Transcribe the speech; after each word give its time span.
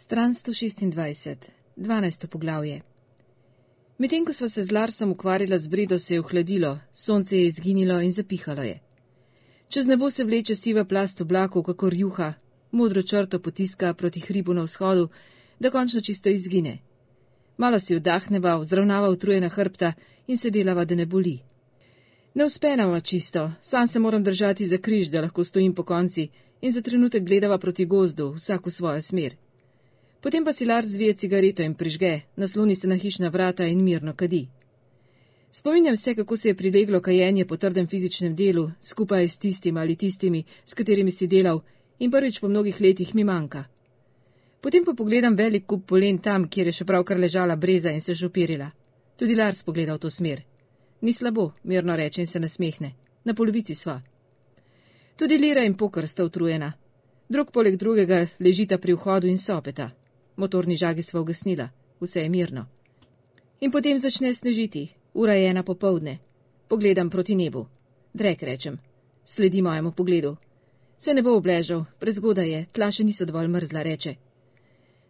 Stran 0.00 0.34
126, 0.34 1.36
12. 1.76 2.26
poglavje. 2.26 2.82
Medtem 3.98 4.24
ko 4.24 4.32
sva 4.32 4.48
se 4.48 4.62
z 4.64 4.70
Larsom 4.70 5.10
ukvarjala 5.10 5.58
z 5.58 5.66
bredo, 5.66 5.98
se 5.98 6.14
je 6.14 6.20
ohladilo, 6.20 6.78
sonce 6.94 7.38
je 7.38 7.46
izginilo 7.46 8.00
in 8.00 8.12
zapihalo 8.12 8.62
je. 8.62 8.78
Čez 9.68 9.86
nebo 9.86 10.10
se 10.10 10.24
vleče 10.24 10.54
siva 10.54 10.84
plast 10.84 11.20
oblakov, 11.20 11.62
kakor 11.62 11.94
juha, 11.94 12.34
modro 12.70 13.02
črto 13.02 13.40
potiska 13.42 13.94
proti 13.94 14.20
hribu 14.20 14.54
na 14.54 14.62
vzhodu, 14.62 15.08
da 15.58 15.70
končno 15.70 16.00
čisto 16.00 16.30
izgine. 16.30 16.78
Malo 17.56 17.80
si 17.80 17.96
vdahneva, 17.96 18.56
vzravnava 18.56 19.10
utrujena 19.10 19.48
hrbta 19.48 19.92
in 20.26 20.38
se 20.38 20.50
delava, 20.50 20.84
da 20.84 20.94
ne 20.94 21.06
boli. 21.06 21.38
Ne 22.34 22.44
uspe 22.44 22.76
nam 22.76 23.00
čisto, 23.00 23.50
sam 23.62 23.86
se 23.86 23.98
moram 23.98 24.22
držati 24.22 24.66
za 24.66 24.78
križ, 24.78 25.08
da 25.08 25.20
lahko 25.20 25.44
stojim 25.44 25.74
po 25.74 25.82
konci 25.82 26.28
in 26.60 26.72
za 26.72 26.82
trenutek 26.82 27.24
gledava 27.24 27.58
proti 27.58 27.84
gozdu, 27.84 28.32
vsak 28.38 28.66
v 28.66 28.70
svojo 28.70 29.02
smer. 29.02 29.47
Potem 30.28 30.44
pa 30.44 30.52
si 30.52 30.66
Lars 30.66 30.88
zvije 30.88 31.14
cigareto 31.16 31.62
in 31.62 31.74
prižge, 31.74 32.20
nasloni 32.36 32.76
se 32.76 32.88
na 32.88 32.96
hišna 32.96 33.28
vrata 33.28 33.64
in 33.64 33.84
mirno 33.84 34.12
kadi. 34.14 34.48
Spominjam 35.52 35.96
se, 35.96 36.14
kako 36.14 36.36
se 36.36 36.48
je 36.48 36.54
prileglo 36.54 37.00
kajenje 37.00 37.46
po 37.46 37.56
trdem 37.56 37.86
fizičnem 37.86 38.36
delu, 38.36 38.70
skupaj 38.80 39.28
s 39.28 39.38
tistim 39.38 39.76
ali 39.76 39.96
tistimi, 39.96 40.44
s 40.64 40.74
katerimi 40.74 41.10
si 41.10 41.26
delal, 41.26 41.60
in 41.98 42.10
prvič 42.10 42.40
po 42.40 42.48
mnogih 42.48 42.80
letih 42.80 43.14
mi 43.14 43.24
manjka. 43.24 43.64
Potem 44.60 44.84
pa 44.84 44.92
pogledam 44.92 45.36
velik 45.36 45.66
kup 45.66 45.86
polen 45.86 46.18
tam, 46.18 46.44
kjer 46.48 46.66
je 46.66 46.72
še 46.72 46.84
pravkar 46.84 47.16
ležala 47.18 47.56
breza 47.56 47.90
in 47.90 48.00
se 48.00 48.14
žopirila. 48.14 48.70
Tudi 49.16 49.34
Lars 49.34 49.62
pogleda 49.62 49.94
v 49.94 49.98
to 49.98 50.10
smer. 50.10 50.42
Ni 51.00 51.12
slabo, 51.12 51.52
mirno 51.64 51.96
reče 51.96 52.20
in 52.20 52.26
se 52.26 52.40
nasmehne. 52.40 52.92
Na 53.24 53.34
polovici 53.34 53.74
sva. 53.74 53.96
Tudi 55.16 55.38
Lira 55.38 55.64
in 55.64 55.74
Pokr 55.74 56.06
sta 56.06 56.24
utrujena. 56.24 56.72
Drug 57.28 57.50
poleg 57.50 57.76
drugega 57.76 58.26
ležita 58.38 58.76
pri 58.78 58.92
vhodu 58.92 59.26
in 59.26 59.38
sopeta. 59.38 59.88
Motorni 60.38 60.76
žagi 60.78 61.02
sva 61.02 61.20
ugasnila, 61.20 61.66
vse 62.00 62.22
je 62.22 62.28
mirno. 62.30 62.66
In 63.60 63.72
potem 63.74 63.98
začne 63.98 64.30
snežiti, 64.34 64.88
ura 65.14 65.34
je 65.34 65.48
ena 65.50 65.62
popovdne. 65.66 66.18
Pogledam 66.68 67.10
proti 67.10 67.34
nebu. 67.34 67.66
Drek 68.14 68.42
rečem. 68.42 68.78
Sledi 69.24 69.62
mojemu 69.62 69.92
pogledu. 69.92 70.36
Se 70.98 71.14
ne 71.14 71.22
bo 71.22 71.34
obležal, 71.36 71.84
prezgoda 71.98 72.42
je, 72.42 72.66
tla 72.72 72.90
še 72.90 73.04
niso 73.04 73.26
dovolj 73.26 73.50
mrzla, 73.50 73.82
reče. 73.82 74.14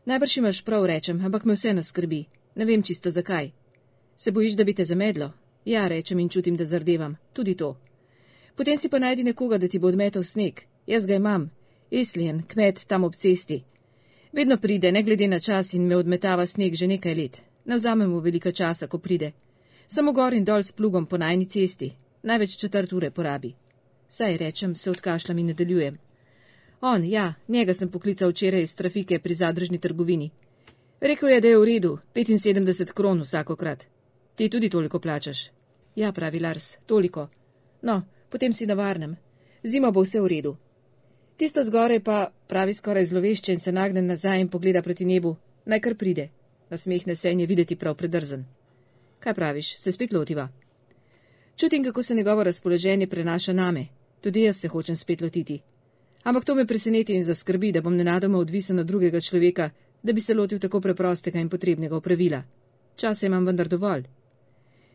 Najbrž 0.09 0.37
imaš 0.41 0.63
prav, 0.65 0.87
rečem, 0.87 1.21
ampak 1.25 1.45
me 1.45 1.57
vseeno 1.57 1.83
skrbi. 1.83 2.25
Ne 2.57 2.65
vem 2.65 2.83
čisto 2.83 3.11
zakaj. 3.11 3.51
Se 4.17 4.33
bojiš, 4.33 4.57
da 4.57 4.65
bi 4.65 4.75
te 4.75 4.85
zamedlo? 4.85 5.33
Ja, 5.65 5.89
rečem 5.89 6.19
in 6.19 6.29
čutim, 6.29 6.57
da 6.57 6.65
zardevam. 6.65 7.17
Tudi 7.33 7.55
to. 7.55 7.77
Potem 8.57 8.79
si 8.79 8.89
pa 8.89 8.99
najdi 8.99 9.25
nekoga, 9.25 9.59
da 9.59 9.69
ti 9.69 9.79
bo 9.79 9.89
odmetal 9.93 10.25
sneg. 10.25 10.65
Jaz 10.87 11.07
ga 11.07 11.21
imam. 11.21 11.51
Eslien, 11.91 12.43
kmet 12.49 12.87
tam 12.89 13.05
ob 13.05 13.15
cesti. 13.15 13.63
Vedno 14.33 14.57
pride, 14.57 14.93
ne 14.93 15.03
glede 15.03 15.29
na 15.29 15.39
čas 15.41 15.73
in 15.75 15.87
me 15.87 15.97
odmetava 15.97 16.47
sneg 16.47 16.75
že 16.75 16.87
nekaj 16.87 17.15
let. 17.15 17.41
Ne 17.65 17.77
vzamemo 17.77 18.21
veliko 18.21 18.53
časa, 18.53 18.87
ko 18.87 18.99
pride. 18.99 19.33
Samo 19.87 20.13
gor 20.13 20.35
in 20.35 20.45
dol 20.45 20.63
s 20.63 20.73
plugom 20.73 21.07
po 21.07 21.17
najni 21.17 21.47
cesti. 21.47 21.93
Največ 22.23 22.57
četrt 22.57 22.93
ure 22.93 23.11
porabi. 23.11 23.55
Saj 24.09 24.37
rečem, 24.37 24.77
se 24.77 24.91
odkašljam 24.91 25.39
in 25.39 25.47
nadaljujem. 25.47 25.99
On, 26.81 27.05
ja, 27.05 27.35
njega 27.49 27.75
sem 27.75 27.91
poklical 27.91 28.31
včeraj 28.31 28.63
iz 28.63 28.77
trafike 28.77 29.19
pri 29.19 29.35
zadružni 29.35 29.79
trgovini. 29.79 30.31
Rekl 31.01 31.29
je, 31.29 31.41
da 31.41 31.49
je 31.49 31.59
v 31.59 31.65
redu, 31.65 31.99
75 32.15 32.93
kron 32.93 33.21
vsakokrat. 33.21 33.87
Ti 34.35 34.49
tudi 34.49 34.71
toliko 34.71 35.01
plačaš. 35.01 35.51
Ja, 35.97 36.13
pravi 36.13 36.41
Lars, 36.41 36.77
toliko. 36.87 37.29
No, 37.83 38.03
potem 38.31 38.53
si 38.53 38.67
na 38.67 38.75
varnem. 38.75 39.17
Zima 39.65 39.91
bo 39.91 40.03
vse 40.03 40.21
v 40.21 40.27
redu. 40.27 40.57
Tisto 41.39 41.65
zgore 41.65 42.01
pa 42.01 42.33
pravi 42.47 42.75
skoraj 42.75 43.05
zlovešče 43.05 43.53
in 43.53 43.61
se 43.61 43.73
nagne 43.73 44.03
nazaj 44.03 44.41
in 44.41 44.49
pogleda 44.49 44.83
proti 44.83 45.05
nebu. 45.05 45.37
Naj 45.65 45.81
kar 45.81 45.95
pride. 45.95 46.29
Nasmehne 46.71 47.15
se 47.17 47.31
in 47.33 47.41
je 47.41 47.47
videti 47.47 47.77
prav 47.77 47.95
predrzen. 47.95 48.45
Kaj 49.21 49.35
praviš, 49.35 49.77
se 49.79 49.93
spet 49.93 50.13
lotiva? 50.13 50.49
Čutim, 51.57 51.85
kako 51.85 52.03
se 52.03 52.15
njegovo 52.15 52.45
razpoloženje 52.45 53.07
prenaša 53.07 53.53
name. 53.53 53.87
Tudi 54.21 54.43
jaz 54.43 54.61
se 54.61 54.69
hočem 54.69 54.97
spet 54.97 55.21
lotiti. 55.21 55.61
Ampak 56.25 56.45
to 56.45 56.55
me 56.55 56.67
preseneti 56.67 57.15
in 57.15 57.25
zaskrbi, 57.25 57.73
da 57.73 57.81
bom 57.81 57.97
nenadoma 57.97 58.39
odvisen 58.39 58.79
od 58.79 58.87
drugega 58.87 59.21
človeka, 59.21 59.71
da 60.03 60.13
bi 60.13 60.21
se 60.21 60.35
lotil 60.35 60.59
tako 60.59 60.81
preprostega 60.81 61.39
in 61.39 61.49
potrebnega 61.49 61.97
opravila. 61.97 62.43
Časa 62.97 63.27
imam 63.27 63.47
vendar 63.47 63.69
dovolj. 63.69 64.09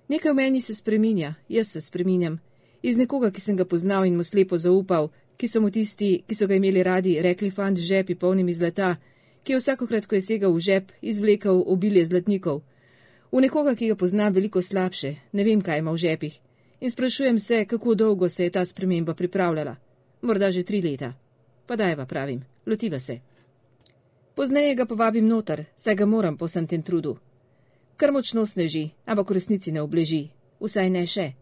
Nekaj 0.08 0.32
v 0.32 0.36
meni 0.36 0.62
se 0.62 0.74
spreminja, 0.74 1.36
jaz 1.50 1.72
se 1.72 1.82
spreminjam 1.82 2.40
iz 2.84 2.98
nekoga, 2.98 3.32
ki 3.32 3.42
sem 3.42 3.56
ga 3.56 3.66
poznal 3.66 4.06
in 4.06 4.18
mu 4.20 4.24
slepo 4.24 4.58
zaupal, 4.60 5.10
ki 5.44 5.48
so 5.48 5.60
mu 5.60 5.68
tisti, 5.70 6.24
ki 6.28 6.36
so 6.40 6.48
ga 6.48 6.56
imeli 6.56 6.80
radi, 6.88 7.18
rekli 7.20 7.50
fant 7.52 7.76
z 7.76 7.84
žepi 7.84 8.16
polnimi 8.16 8.54
zlata, 8.56 8.94
ki 9.44 9.52
je 9.52 9.58
vsakokrat, 9.60 10.06
ko 10.08 10.16
je 10.16 10.22
segal 10.24 10.54
v 10.56 10.62
žep, 10.64 10.94
izvlekel 11.04 11.60
obilje 11.68 12.06
zlatnikov. 12.08 12.62
V 13.28 13.42
nekoga, 13.44 13.74
ki 13.76 13.90
ga 13.92 13.98
poznam 14.00 14.32
veliko 14.32 14.62
slabše, 14.64 15.12
ne 15.36 15.44
vem, 15.44 15.60
kaj 15.60 15.84
ima 15.84 15.92
v 15.92 16.00
žepih. 16.00 16.38
In 16.80 16.92
sprašujem 16.92 17.40
se, 17.40 17.66
kako 17.66 17.96
dolgo 17.96 18.30
se 18.30 18.48
je 18.48 18.54
ta 18.56 18.64
sprememba 18.66 19.14
pripravljala. 19.14 19.76
Morda 20.22 20.52
že 20.52 20.64
tri 20.64 20.82
leta. 20.82 21.12
Pa 21.68 21.76
dajva, 21.76 22.06
pravim, 22.06 22.40
lotiva 22.66 23.00
se. 23.00 23.20
Pozneje 24.36 24.76
ga 24.76 24.86
povabim 24.86 25.28
noter, 25.28 25.66
saj 25.76 25.96
ga 25.96 26.06
moram 26.06 26.38
po 26.38 26.48
vsem 26.48 26.68
tem 26.68 26.84
trudu. 26.84 27.18
Kar 27.98 28.16
močno 28.16 28.46
sneži, 28.46 28.90
ampak 29.06 29.30
v 29.30 29.34
resnici 29.34 29.76
ne 29.76 29.84
obleži, 29.84 30.30
vsaj 30.64 30.90
ne 30.90 31.04
še. 31.04 31.34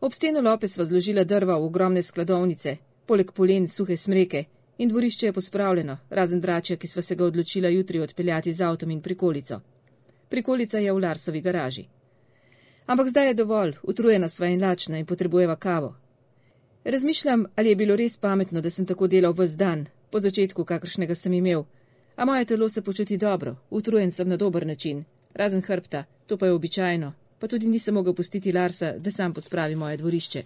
Ob 0.00 0.12
steno 0.12 0.40
lope 0.40 0.68
sva 0.68 0.84
zložila 0.84 1.24
drva 1.24 1.60
v 1.60 1.68
ogromne 1.68 2.02
skladovnice, 2.02 2.85
poleg 3.06 3.32
polen 3.32 3.68
suhe 3.68 3.96
smreke 3.96 4.44
in 4.78 4.88
dvorišče 4.88 5.26
je 5.26 5.32
pospravljeno, 5.32 5.98
razen 6.10 6.40
dračja, 6.40 6.76
ki 6.76 6.88
sva 6.88 7.02
se 7.02 7.14
ga 7.14 7.24
odločila 7.24 7.68
jutri 7.68 8.00
odpeljati 8.00 8.52
z 8.52 8.62
avtom 8.62 8.90
in 8.90 9.02
prikolico. 9.02 9.60
Prikolica 10.28 10.78
je 10.78 10.92
v 10.92 10.98
Larsovi 10.98 11.40
garaži. 11.40 11.84
Ampak 12.86 13.08
zdaj 13.08 13.26
je 13.26 13.34
dovolj, 13.34 13.72
utrujena 13.82 14.28
sva 14.28 14.46
in 14.46 14.62
lačna 14.62 14.98
in 14.98 15.06
potrebujeva 15.06 15.56
kavo. 15.56 15.94
Razmišljam, 16.84 17.46
ali 17.56 17.68
je 17.68 17.76
bilo 17.76 17.96
res 17.96 18.16
pametno, 18.16 18.60
da 18.60 18.70
sem 18.70 18.86
tako 18.86 19.06
delal 19.06 19.32
vse 19.32 19.56
dan, 19.56 19.86
po 20.10 20.20
začetku, 20.20 20.64
kakršnega 20.64 21.14
sem 21.14 21.32
imel, 21.32 21.64
a 22.16 22.24
moje 22.24 22.44
telo 22.44 22.68
se 22.68 22.82
počuti 22.82 23.16
dobro, 23.16 23.56
utrujen 23.70 24.10
sem 24.10 24.28
na 24.28 24.36
dober 24.36 24.66
način, 24.66 25.04
razen 25.34 25.62
hrbta, 25.62 26.04
to 26.26 26.36
pa 26.36 26.46
je 26.46 26.52
običajno, 26.52 27.12
pa 27.38 27.48
tudi 27.48 27.66
nisem 27.66 27.94
mogel 27.94 28.14
pustiti 28.14 28.52
Larsa, 28.52 28.92
da 28.98 29.10
sam 29.10 29.34
pospravi 29.34 29.76
moje 29.76 29.96
dvorišče. 29.96 30.42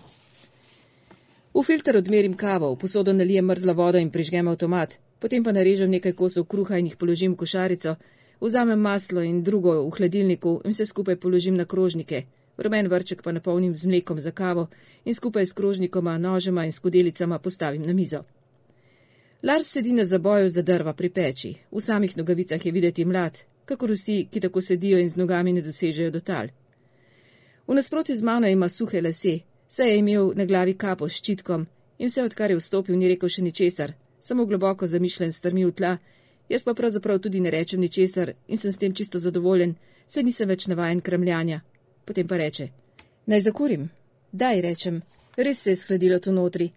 V 1.54 1.62
filter 1.66 1.96
odmerim 1.96 2.34
kavo, 2.34 2.74
v 2.74 2.78
posodo 2.78 3.12
nalijem 3.12 3.46
mrzla 3.46 3.72
vodo 3.72 3.98
in 3.98 4.10
prižgem 4.10 4.48
avtomat, 4.48 4.98
potem 5.18 5.42
pa 5.42 5.52
narežem 5.52 5.90
nekaj 5.90 6.12
kosov 6.12 6.46
kruha 6.46 6.78
in 6.78 6.86
jih 6.86 6.96
položim 6.96 7.32
v 7.32 7.36
košarico, 7.42 7.96
vzamem 8.40 8.78
maslo 8.78 9.20
in 9.22 9.42
drugo 9.42 9.82
v 9.82 9.90
hladilniku 9.90 10.60
in 10.64 10.70
vse 10.70 10.86
skupaj 10.86 11.16
položim 11.16 11.56
na 11.56 11.64
krožnike, 11.64 12.22
rumen 12.56 12.86
vrček 12.88 13.22
pa 13.22 13.32
napolnim 13.32 13.74
z 13.76 13.86
mlekom 13.86 14.20
za 14.20 14.30
kavo 14.30 14.68
in 15.04 15.14
skupaj 15.14 15.46
s 15.46 15.52
krožnikoma, 15.52 16.18
nožema 16.18 16.64
in 16.64 16.72
skodelicama 16.72 17.38
postavim 17.38 17.82
na 17.82 17.92
mizo. 17.92 18.22
Lars 19.42 19.72
sedi 19.72 19.92
na 19.92 20.04
zaboju 20.04 20.48
za 20.48 20.62
drva 20.62 20.92
pri 20.92 21.10
peči, 21.10 21.54
v 21.72 21.80
samih 21.80 22.16
nogavicah 22.16 22.66
je 22.66 22.72
videti 22.72 23.04
mlad, 23.04 23.38
kakor 23.64 23.90
vsi, 23.90 24.28
ki 24.30 24.40
tako 24.40 24.60
sedijo 24.60 24.98
in 24.98 25.10
z 25.10 25.16
nogami 25.16 25.52
ne 25.52 25.62
dosežejo 25.62 26.10
do 26.10 26.20
tal. 26.20 26.46
V 27.66 27.74
nasprotju 27.74 28.16
z 28.16 28.22
mano 28.22 28.48
ima 28.48 28.68
suhe 28.68 29.00
lase, 29.00 29.40
saj 29.70 29.91
je 29.91 29.98
imel 29.98 30.32
na 30.34 30.44
glavi 30.44 30.75
kapo 30.75 31.08
s 31.08 31.20
ščitkom 31.22 31.66
in 31.98 32.08
vse 32.08 32.25
odkar 32.26 32.50
je 32.50 32.58
vstopil, 32.58 32.97
ni 32.98 33.08
rekel 33.08 33.28
še 33.28 33.42
ničesar, 33.42 33.92
samo 34.20 34.47
globoko 34.47 34.86
zamišljen 34.86 35.32
strmi 35.32 35.64
v 35.64 35.72
tla, 35.72 35.92
jaz 36.48 36.64
pa 36.64 36.75
pravzaprav 36.75 37.20
tudi 37.22 37.41
ne 37.41 37.50
rečem 37.50 37.80
ničesar 37.80 38.32
in 38.48 38.59
sem 38.59 38.72
s 38.72 38.78
tem 38.82 38.94
čisto 38.94 39.19
zadovoljen, 39.19 39.76
saj 40.06 40.26
nisem 40.26 40.48
več 40.48 40.66
navajen 40.66 41.00
kremljanja. 41.00 41.60
Potem 42.04 42.26
pa 42.26 42.36
reče: 42.36 42.69
Naj 43.26 43.41
zakurim. 43.47 43.88
Daj, 44.32 44.60
rečem, 44.60 45.03
res 45.36 45.62
se 45.62 45.70
je 45.70 45.76
skladilo 45.76 46.19
tu 46.19 46.32
notri. 46.32 46.70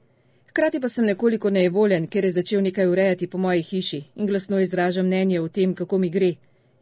Hkrati 0.49 0.79
pa 0.79 0.89
sem 0.89 1.05
nekoliko 1.05 1.49
nejevoljen, 1.49 2.07
ker 2.07 2.25
je 2.25 2.31
začel 2.31 2.61
nekaj 2.61 2.87
urejati 2.87 3.27
po 3.27 3.37
moji 3.37 3.61
hiši 3.61 4.01
in 4.15 4.27
glasno 4.27 4.59
izražam 4.59 5.05
mnenje 5.05 5.41
o 5.41 5.47
tem, 5.47 5.73
kako 5.75 5.97
mi 5.97 6.09
gre. 6.09 6.35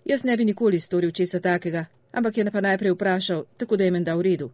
Jaz 0.06 0.24
ne 0.24 0.38
bi 0.38 0.46
nikoli 0.46 0.80
storil 0.80 1.12
česa 1.12 1.40
takega, 1.40 1.86
ampak 2.12 2.38
je 2.38 2.52
pa 2.52 2.62
najprej 2.62 2.92
vprašal, 2.92 3.46
tako 3.58 3.78
da 3.78 3.84
je 3.84 3.92
menda 3.92 4.16
v 4.16 4.22
redu. 4.22 4.52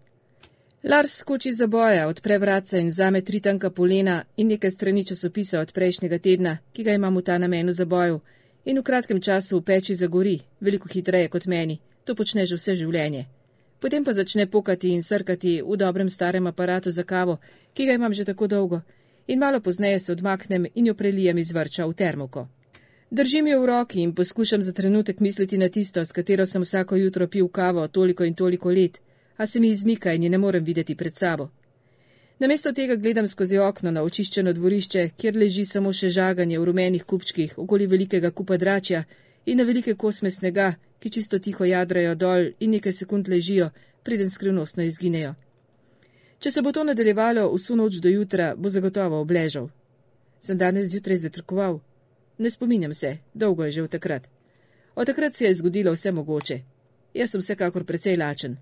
Lars 0.84 1.18
skoči 1.18 1.54
za 1.54 1.68
boja, 1.68 2.08
odpre 2.08 2.38
vratca 2.38 2.78
in 2.78 2.88
vzame 2.88 3.22
tri 3.22 3.40
tanka 3.40 3.70
polena 3.70 4.24
in 4.38 4.48
nekaj 4.48 4.72
strani 4.72 5.06
časopisa 5.06 5.60
od 5.60 5.74
prejšnjega 5.74 6.20
tedna, 6.20 6.58
ki 6.74 6.84
ga 6.84 6.94
imam 6.94 7.18
v 7.18 7.22
ta 7.22 7.38
namenu 7.38 7.72
za 7.72 7.86
boju, 7.86 8.20
in 8.66 8.78
v 8.78 8.84
kratkem 8.84 9.22
času 9.22 9.58
v 9.58 9.64
peči 9.64 9.96
zagori, 9.96 10.40
veliko 10.62 10.90
hitreje 10.94 11.30
kot 11.30 11.46
meni, 11.46 11.80
to 12.06 12.16
počne 12.16 12.46
že 12.46 12.56
vse 12.56 12.76
življenje. 12.76 13.26
Potem 13.80 14.04
pa 14.04 14.14
začne 14.14 14.46
pokati 14.46 14.94
in 14.94 15.02
srkati 15.02 15.62
v 15.62 15.78
dobrem 15.78 16.10
starem 16.10 16.48
aparatu 16.48 16.92
za 16.92 17.04
kavo, 17.04 17.40
ki 17.74 17.86
ga 17.86 17.94
imam 17.94 18.14
že 18.14 18.26
tako 18.26 18.48
dolgo, 18.48 18.82
in 19.28 19.40
malo 19.40 19.60
pozneje 19.60 20.00
se 20.00 20.12
odmaknem 20.12 20.68
in 20.76 20.86
jo 20.86 20.94
prelijem 20.94 21.38
iz 21.38 21.52
vrča 21.52 21.88
v 21.88 21.94
termoko. 21.94 22.48
Držim 23.10 23.48
jo 23.48 23.62
v 23.62 23.66
roki 23.66 24.02
in 24.02 24.14
poskušam 24.14 24.62
za 24.62 24.74
trenutek 24.74 25.20
misliti 25.20 25.58
na 25.58 25.70
tisto, 25.70 26.06
s 26.06 26.12
katero 26.12 26.46
sem 26.46 26.62
vsako 26.62 26.96
jutro 26.96 27.28
pil 27.28 27.48
kavo 27.48 27.88
toliko 27.88 28.24
in 28.24 28.36
toliko 28.36 28.70
let, 28.70 29.02
a 29.38 29.46
se 29.48 29.60
mi 29.60 29.70
izmika 29.70 30.14
in 30.14 30.24
je 30.24 30.30
ne 30.30 30.38
morem 30.38 30.64
videti 30.64 30.96
pred 30.96 31.16
sabo. 31.16 31.50
Namesto 32.40 32.72
tega 32.72 32.96
gledam 32.96 33.28
skozi 33.28 33.58
okno 33.58 33.92
na 33.92 34.04
očiščeno 34.04 34.54
dvorišče, 34.54 35.10
kjer 35.18 35.38
leži 35.38 35.66
samo 35.66 35.94
še 35.94 36.10
žaganje 36.10 36.60
v 36.60 36.66
rumenih 36.66 37.04
kupčkih 37.04 37.58
okoli 37.58 37.88
velikega 37.88 38.32
kupa 38.32 38.58
dračja 38.58 39.04
in 39.46 39.58
na 39.58 39.64
velike 39.64 39.96
kosme 39.96 40.32
snega, 40.32 40.76
ki 41.00 41.10
čisto 41.10 41.40
tiho 41.40 41.66
jadrajo 41.66 42.16
dol 42.16 42.52
in 42.60 42.72
nekaj 42.72 42.94
sekund 42.94 43.30
ležijo, 43.30 43.70
preden 44.04 44.30
skrivnostno 44.30 44.84
izginejo. 44.84 45.34
Če 46.40 46.52
se 46.52 46.62
bo 46.62 46.72
to 46.72 46.84
nadaljevalo 46.84 47.48
vso 47.56 47.76
noč 47.76 47.98
do 48.04 48.10
jutra, 48.10 48.54
bo 48.56 48.70
zagotovo 48.70 49.22
obležal. 49.22 49.70
Sem 50.42 50.58
danes 50.58 50.92
zjutraj 50.92 51.18
zatrkoval. 51.26 51.80
Ne 52.38 52.50
spominjam 52.50 52.94
se, 52.94 53.18
dolgo 53.34 53.66
je 53.66 53.72
že 53.72 53.84
od 53.84 53.92
takrat. 53.92 54.30
Od 54.96 55.08
takrat 55.08 55.34
se 55.34 55.46
je 55.46 55.54
zgodilo 55.54 55.92
vse 55.94 56.12
mogoče. 56.12 56.60
Jaz 57.14 57.32
sem 57.32 57.42
vsekakor 57.42 57.84
precej 57.84 58.18
lačen. 58.18 58.58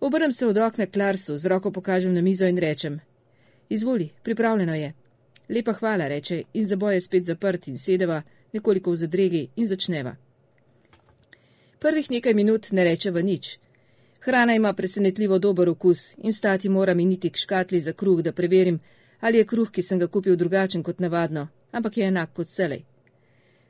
Obrnem 0.00 0.32
se 0.32 0.46
od 0.46 0.56
okna 0.56 0.86
k 0.86 0.96
Larsu, 0.96 1.36
z 1.36 1.46
roko 1.46 1.70
pokažem 1.70 2.14
na 2.14 2.20
mizo 2.20 2.46
in 2.46 2.58
rečem: 2.58 3.00
Izvoli, 3.68 4.08
pripravljeno 4.22 4.74
je. 4.74 4.92
Lepa 5.48 5.72
hvala, 5.72 6.08
reče, 6.08 6.42
in 6.54 6.66
zaboj 6.66 6.94
je 6.94 7.00
spet 7.00 7.24
zaprt 7.24 7.68
in 7.68 7.78
sedeva, 7.78 8.22
nekoliko 8.52 8.90
v 8.90 8.96
zadregi 8.96 9.48
in 9.56 9.66
začneva. 9.66 10.16
Prvih 11.78 12.10
nekaj 12.10 12.34
minut 12.34 12.72
ne 12.72 12.84
rečeva 12.84 13.20
nič. 13.20 13.58
Hrana 14.20 14.54
ima 14.54 14.72
presenetljivo 14.72 15.38
dober 15.38 15.68
okus 15.68 16.14
in 16.18 16.32
stati 16.32 16.68
moram 16.68 17.00
initi 17.00 17.30
k 17.30 17.36
škatli 17.36 17.80
za 17.80 17.92
kruh, 17.92 18.22
da 18.22 18.32
preverim, 18.32 18.80
ali 19.20 19.38
je 19.38 19.44
kruh, 19.44 19.70
ki 19.70 19.82
sem 19.82 19.98
ga 19.98 20.06
kupil 20.06 20.36
drugačen 20.36 20.82
kot 20.82 21.00
navadno, 21.00 21.48
ampak 21.72 21.96
je 21.96 22.04
enak 22.04 22.32
kot 22.32 22.48
celej. 22.48 22.84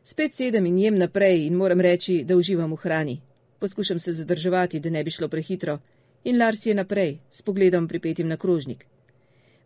Spet 0.04 0.34
sedem 0.34 0.66
in 0.66 0.78
jem 0.78 0.94
naprej 0.94 1.46
in 1.46 1.54
moram 1.54 1.80
reči, 1.80 2.24
da 2.24 2.36
uživam 2.36 2.72
v 2.72 2.76
hrani. 2.76 3.20
Poskušam 3.58 3.98
se 3.98 4.12
zadrževati, 4.12 4.80
da 4.80 4.90
ne 4.90 5.04
bi 5.04 5.10
šlo 5.10 5.28
prehitro 5.28 5.78
in 6.24 6.38
Lars 6.38 6.66
je 6.66 6.74
naprej, 6.74 7.18
s 7.30 7.42
pogledom 7.42 7.88
pripetim 7.88 8.28
na 8.28 8.36
krožnik. 8.36 8.86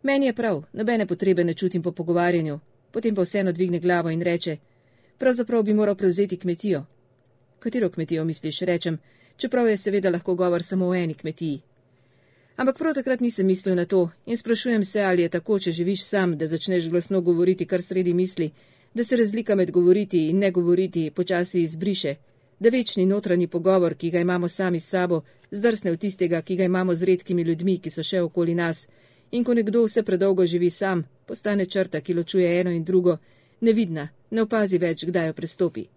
Meni 0.03 0.25
je 0.25 0.33
prav, 0.33 0.63
nobene 0.73 1.05
potrebe 1.05 1.43
ne 1.43 1.53
čutim 1.53 1.81
po 1.81 1.91
pogovarjanju, 1.91 2.59
potem 2.91 3.15
pa 3.15 3.21
vseeno 3.21 3.51
dvigne 3.51 3.79
glavo 3.79 4.09
in 4.09 4.21
reče: 4.21 4.57
Pravzaprav 5.17 5.63
bi 5.63 5.73
moral 5.73 5.95
prevzeti 5.95 6.37
kmetijo. 6.37 6.85
Katero 7.59 7.89
kmetijo 7.89 8.25
misliš, 8.25 8.59
rečem, 8.59 8.97
čeprav 9.37 9.67
je 9.67 9.77
seveda 9.77 10.09
lahko 10.09 10.35
govor 10.35 10.63
samo 10.63 10.87
o 10.87 10.95
eni 10.95 11.13
kmetiji. 11.13 11.61
Ampak 12.55 12.77
prav 12.77 12.93
takrat 12.93 13.19
nisem 13.19 13.47
mislil 13.47 13.75
na 13.75 13.85
to 13.85 14.09
in 14.25 14.37
sprašujem 14.37 14.83
se, 14.85 15.01
ali 15.01 15.21
je 15.21 15.29
tako, 15.29 15.59
če 15.59 15.71
živiš 15.71 16.03
sam, 16.03 16.37
da 16.37 16.47
začneš 16.47 16.89
glasno 16.89 17.21
govoriti 17.21 17.65
kar 17.65 17.81
sredi 17.81 18.13
misli, 18.13 18.51
da 18.93 19.03
se 19.03 19.17
razlika 19.17 19.55
med 19.55 19.71
govoriti 19.71 20.29
in 20.29 20.39
ne 20.39 20.51
govoriti 20.51 21.11
počasi 21.15 21.61
izbriše, 21.61 22.15
da 22.59 22.69
večni 22.69 23.05
notranji 23.05 23.47
pogovor, 23.47 23.95
ki 23.95 24.11
ga 24.11 24.19
imamo 24.19 24.47
sami 24.47 24.79
s 24.79 24.89
sabo, 24.89 25.21
zdrsne 25.51 25.91
v 25.91 25.97
tistega, 25.97 26.41
ki 26.41 26.55
ga 26.55 26.63
imamo 26.63 26.95
z 26.95 27.03
redkimi 27.03 27.41
ljudmi, 27.41 27.79
ki 27.79 27.89
so 27.89 28.03
še 28.03 28.21
okoli 28.21 28.55
nas, 28.55 28.87
in 29.31 29.43
ko 29.43 29.53
nekdo 29.53 29.83
vse 29.85 30.03
predolgo 30.03 30.45
živi 30.45 30.69
sam, 30.69 31.03
postane 31.25 31.65
črta, 31.65 32.01
ki 32.01 32.13
ločuje 32.13 32.59
eno 32.59 32.71
in 32.71 32.83
drugo, 32.83 33.17
nevidna, 33.61 34.09
ne 34.31 34.41
opazi 34.41 34.77
več, 34.77 35.05
kdaj 35.05 35.27
jo 35.27 35.33
prestopi. 35.33 35.87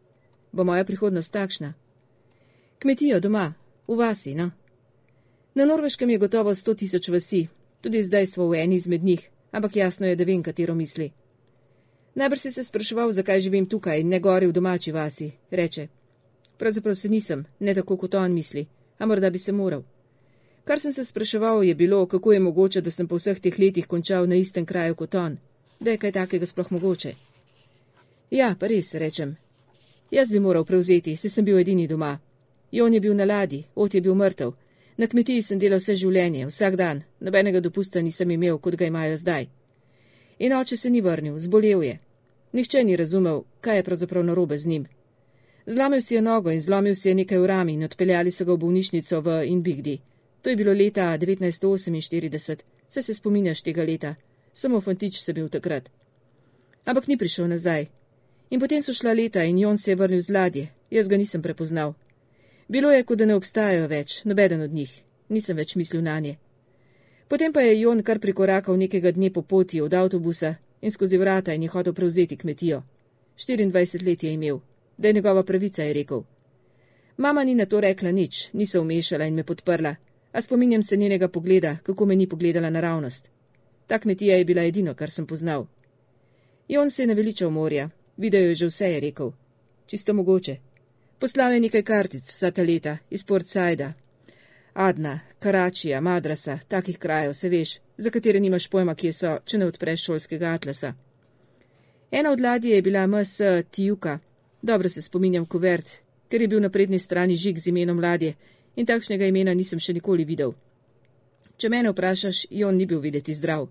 Bo 0.52 0.64
moja 0.64 0.84
prihodnost 0.84 1.32
takšna? 1.32 1.74
Kmetijo 2.78 3.20
doma, 3.20 3.52
v 3.88 3.96
vasi, 3.96 4.34
no. 4.34 4.50
Na 5.54 5.64
Norveškem 5.64 6.10
je 6.10 6.18
gotovo 6.18 6.54
sto 6.54 6.74
tisoč 6.74 7.08
vasi, 7.08 7.48
tudi 7.80 8.02
zdaj 8.02 8.26
smo 8.26 8.48
v 8.48 8.62
eni 8.62 8.76
izmed 8.76 9.04
njih, 9.04 9.30
ampak 9.50 9.76
jasno 9.76 10.06
je, 10.06 10.16
da 10.16 10.24
vem, 10.24 10.42
katero 10.42 10.74
misli. 10.74 11.10
Najbrž 12.14 12.40
si 12.40 12.50
se 12.50 12.64
spraševal, 12.64 13.12
zakaj 13.12 13.40
živim 13.40 13.66
tukaj 13.66 14.00
in 14.00 14.08
ne 14.08 14.20
gori 14.20 14.46
v 14.46 14.52
domači 14.52 14.92
vasi, 14.92 15.30
reče. 15.50 15.97
Pravzaprav 16.58 16.94
se 16.94 17.08
nisem, 17.08 17.44
ne 17.60 17.74
tako 17.74 17.96
kot 17.96 18.14
on 18.14 18.32
misli, 18.32 18.66
a 18.98 19.06
morda 19.06 19.30
bi 19.30 19.38
se 19.38 19.52
moral. 19.52 19.82
Kar 20.64 20.80
sem 20.80 20.92
se 20.92 21.04
spraševal, 21.04 21.64
je 21.64 21.74
bilo, 21.74 22.06
kako 22.06 22.32
je 22.32 22.40
mogoče, 22.40 22.80
da 22.80 22.90
sem 22.90 23.08
po 23.08 23.16
vseh 23.16 23.40
teh 23.40 23.58
letih 23.58 23.86
končal 23.86 24.28
na 24.28 24.34
istem 24.34 24.66
kraju 24.66 24.94
kot 24.94 25.14
on, 25.14 25.38
da 25.80 25.90
je 25.90 25.98
kaj 25.98 26.12
takega 26.12 26.46
sploh 26.46 26.72
mogoče. 26.72 27.14
Ja, 28.30 28.56
pa 28.60 28.66
res, 28.66 28.94
rečem. 28.94 29.36
Jaz 30.10 30.30
bi 30.30 30.40
moral 30.40 30.64
prevzeti, 30.64 31.16
se 31.16 31.28
sem 31.28 31.44
bil 31.44 31.58
edini 31.58 31.86
doma. 31.86 32.18
Jon 32.72 32.94
je 32.94 33.00
bil 33.00 33.14
na 33.16 33.24
ladi, 33.24 33.64
ot 33.74 33.94
je 33.94 34.00
bil 34.00 34.14
mrtev. 34.14 34.52
Na 34.96 35.06
kmetiji 35.06 35.42
sem 35.42 35.58
delal 35.58 35.78
vse 35.78 35.94
življenje, 35.96 36.46
vsak 36.46 36.76
dan, 36.76 37.02
nobenega 37.20 37.60
dopusta 37.60 38.02
nisem 38.02 38.30
imel, 38.30 38.58
kot 38.58 38.76
ga 38.76 38.86
imajo 38.86 39.16
zdaj. 39.16 39.46
In 40.38 40.52
oče 40.52 40.76
se 40.76 40.90
ni 40.90 41.00
vrnil, 41.00 41.38
zbolel 41.38 41.82
je. 41.82 41.98
Nihče 42.52 42.84
ni 42.84 42.96
razumel, 42.96 43.44
kaj 43.60 43.76
je 43.76 43.82
pravzaprav 43.82 44.24
narobe 44.24 44.58
z 44.58 44.66
njim. 44.66 44.86
Zlomil 45.68 46.00
si 46.00 46.14
je 46.14 46.22
nogo 46.22 46.50
in 46.50 46.60
zlomil 46.60 46.94
si 46.94 47.08
je 47.08 47.14
nekaj 47.14 47.38
v 47.38 47.46
rami 47.46 47.72
in 47.76 47.84
odpeljali 47.84 48.30
so 48.32 48.44
ga 48.44 48.54
v 48.56 48.58
bolnišnico 48.58 49.20
v 49.20 49.44
Inbigdi. 49.52 49.98
To 50.40 50.48
je 50.50 50.56
bilo 50.56 50.72
leta 50.72 51.12
1948, 51.18 52.56
se 52.88 53.02
se 53.02 53.14
spominjaš 53.14 53.60
tega 53.62 53.84
leta, 53.84 54.14
samo 54.52 54.80
fantič 54.80 55.20
se 55.20 55.32
bil 55.32 55.48
takrat. 55.48 55.90
Ampak 56.84 57.08
ni 57.08 57.16
prišel 57.16 57.48
nazaj. 57.48 57.86
In 58.50 58.60
potem 58.60 58.82
so 58.82 58.94
šla 58.94 59.12
leta 59.12 59.44
in 59.44 59.58
Jon 59.58 59.78
se 59.78 59.90
je 59.90 59.96
vrnil 59.96 60.20
z 60.20 60.30
ladje, 60.30 60.68
jaz 60.90 61.08
ga 61.08 61.16
nisem 61.16 61.42
prepoznal. 61.42 61.92
Bilo 62.68 62.90
je, 62.90 63.04
kot 63.04 63.18
da 63.18 63.26
ne 63.26 63.34
obstajajo 63.34 63.88
več, 63.88 64.24
nobeden 64.24 64.62
od 64.64 64.72
njih, 64.72 65.02
nisem 65.28 65.56
več 65.56 65.76
mislil 65.76 66.02
na 66.02 66.20
nje. 66.20 66.38
Potem 67.28 67.52
pa 67.52 67.60
je 67.60 67.80
Jon 67.80 68.02
kar 68.02 68.18
prikorakal 68.18 68.76
nekega 68.76 69.12
dne 69.12 69.30
po 69.30 69.42
poti 69.42 69.80
od 69.80 69.94
avtobusa 69.94 70.54
in 70.80 70.90
skozi 70.90 71.18
vrata 71.18 71.52
in 71.52 71.62
je 71.62 71.68
hotel 71.68 71.92
prevzeti 71.92 72.36
kmetijo. 72.36 72.82
24 73.36 74.06
let 74.06 74.22
je 74.22 74.32
imel 74.32 74.60
da 74.98 75.08
je 75.08 75.14
njegova 75.14 75.42
pravica, 75.42 75.82
je 75.82 75.92
rekel. 75.92 76.22
Mama 77.16 77.44
ni 77.44 77.54
na 77.54 77.66
to 77.66 77.80
rekla 77.80 78.10
nič, 78.10 78.52
ni 78.52 78.66
se 78.66 78.80
umešala 78.80 79.24
in 79.24 79.34
me 79.34 79.44
podprla, 79.44 79.94
a 80.32 80.42
spominjam 80.42 80.82
se 80.82 80.96
njenega 80.96 81.28
pogleda, 81.28 81.76
kako 81.82 82.06
me 82.06 82.16
ni 82.16 82.28
pogledala 82.28 82.70
naravnost. 82.70 83.30
Ta 83.86 83.98
kmetija 83.98 84.36
je 84.36 84.44
bila 84.44 84.62
edino, 84.62 84.94
kar 84.94 85.10
sem 85.10 85.26
poznal. 85.26 85.66
Jon 86.68 86.90
se 86.90 87.02
je 87.02 87.06
naveličal 87.06 87.50
morja, 87.50 87.88
videl 88.16 88.42
je 88.42 88.54
že 88.54 88.66
vse, 88.66 88.84
je 88.84 89.00
rekel. 89.00 89.32
Čisto 89.86 90.14
mogoče. 90.14 90.56
Poslal 91.18 91.52
je 91.52 91.60
nekaj 91.60 91.82
kartic 91.82 92.22
vsa 92.22 92.50
ta 92.50 92.62
leta 92.62 92.98
iz 93.10 93.24
Port 93.24 93.46
Saida. 93.46 93.92
Adna, 94.74 95.20
Karačija, 95.38 96.00
Madrasa, 96.00 96.58
takih 96.68 96.98
krajev, 96.98 97.32
se 97.32 97.48
veš, 97.48 97.80
za 97.96 98.10
katere 98.10 98.40
nimaš 98.40 98.68
pojma, 98.68 98.94
kje 98.94 99.12
so, 99.12 99.38
če 99.44 99.58
ne 99.58 99.66
odpreš 99.66 100.04
šolskega 100.04 100.52
atlasa. 100.54 100.92
Ena 102.10 102.30
od 102.30 102.40
ladij 102.40 102.74
je 102.74 102.82
bila 102.82 103.06
MS 103.06 103.40
Tijuka, 103.70 104.18
Dobro 104.62 104.88
se 104.88 105.02
spominjam 105.02 105.46
kuvert, 105.46 105.88
ker 106.28 106.42
je 106.42 106.48
bil 106.48 106.60
na 106.60 106.70
prednji 106.70 106.98
strani 106.98 107.36
žig 107.36 107.58
z 107.58 107.66
imenom 107.66 108.00
ladje 108.00 108.34
in 108.76 108.86
takšnega 108.86 109.26
imena 109.26 109.54
nisem 109.54 109.78
še 109.78 109.92
nikoli 109.92 110.24
videl. 110.24 110.54
Če 111.56 111.68
mene 111.68 111.90
vprašaš, 111.90 112.46
Jon 112.50 112.76
ni 112.76 112.86
bil 112.86 113.00
videti 113.00 113.34
zdrav. 113.34 113.68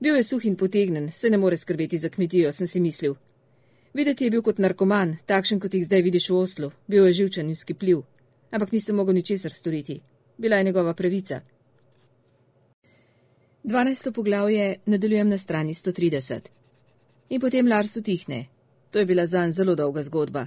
Bil 0.00 0.16
je 0.16 0.22
suh 0.22 0.44
in 0.44 0.56
potegnen, 0.56 1.08
se 1.12 1.30
ne 1.30 1.38
more 1.38 1.56
skrbeti 1.56 1.98
za 1.98 2.08
kmetijo, 2.08 2.52
sem 2.52 2.66
si 2.66 2.80
mislil. 2.80 3.16
Videti 3.94 4.24
je 4.24 4.30
bil 4.30 4.42
kot 4.42 4.58
narkoman, 4.58 5.16
takšen 5.26 5.60
kot 5.60 5.74
jih 5.74 5.86
zdaj 5.86 6.02
vidiš 6.02 6.28
v 6.30 6.36
Oslu, 6.36 6.70
bil 6.86 7.06
je 7.06 7.12
živčen 7.22 7.48
in 7.48 7.56
skipljiv, 7.56 8.02
ampak 8.50 8.72
nisem 8.72 8.96
mogel 8.96 9.14
ničesar 9.14 9.52
storiti. 9.52 10.00
Bila 10.38 10.56
je 10.56 10.64
njegova 10.64 10.94
pravica. 10.94 11.40
12. 13.64 14.12
poglavje 14.12 14.76
nadaljujem 14.86 15.28
na 15.28 15.38
strani 15.38 15.74
130. 15.74 16.40
In 17.28 17.40
potem 17.40 17.68
Lars 17.68 17.96
utihne, 17.96 18.46
To 18.90 18.98
je 18.98 19.06
bila 19.06 19.26
zanj 19.26 19.50
zelo 19.50 19.74
dolga 19.74 20.02
zgodba. 20.02 20.46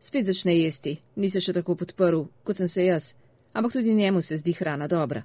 Spet 0.00 0.26
začne 0.26 0.58
jesti, 0.58 0.98
ni 1.16 1.30
se 1.30 1.40
še 1.40 1.52
tako 1.52 1.74
podprl, 1.74 2.24
kot 2.44 2.56
sem 2.56 2.68
se 2.68 2.84
jaz, 2.84 3.12
ampak 3.52 3.72
tudi 3.72 3.94
njemu 3.94 4.22
se 4.22 4.36
zdi 4.36 4.52
hrana 4.52 4.86
dobra. 4.86 5.24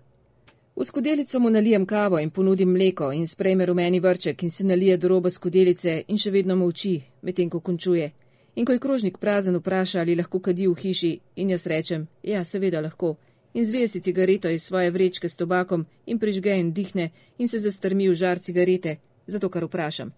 V 0.76 0.86
skodelico 0.86 1.40
mu 1.40 1.50
nalijem 1.50 1.86
kavo 1.86 2.20
in 2.20 2.30
ponudim 2.30 2.72
mleko 2.72 3.12
in 3.12 3.28
sprejme 3.28 3.66
rumeni 3.66 4.00
vrček 4.00 4.44
in 4.44 4.52
se 4.52 4.64
nalije 4.64 4.98
do 4.98 5.08
roba 5.08 5.30
skodelice 5.30 6.04
in 6.08 6.18
še 6.18 6.32
vedno 6.32 6.56
molči, 6.56 7.02
medtem 7.22 7.50
ko 7.50 7.60
končuje. 7.60 8.12
In 8.56 8.66
ko 8.66 8.72
je 8.72 8.80
krožnik 8.80 9.18
prazen, 9.18 9.56
vpraša, 9.56 10.00
ali 10.00 10.16
lahko 10.16 10.40
kadi 10.40 10.68
v 10.68 10.76
hiši, 10.76 11.12
in 11.36 11.50
jaz 11.50 11.68
rečem, 11.68 12.08
ja, 12.24 12.44
seveda 12.44 12.82
lahko, 12.82 13.18
in 13.54 13.66
zvije 13.66 13.88
si 13.88 14.02
cigareto 14.02 14.50
iz 14.50 14.64
svoje 14.64 14.92
vrečke 14.92 15.30
s 15.30 15.38
tobakom 15.38 15.86
in 16.06 16.20
prižge 16.20 16.56
in 16.60 16.74
dihne 16.74 17.12
in 17.38 17.48
se 17.48 17.60
zastrmi 17.60 18.10
v 18.10 18.16
žar 18.16 18.40
cigarete, 18.40 18.98
zato 19.28 19.50
kar 19.50 19.66
vprašam. 19.66 20.12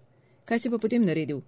Kaj 0.46 0.60
si 0.60 0.70
pa 0.70 0.78
potem 0.78 1.06
naredil? 1.06 1.42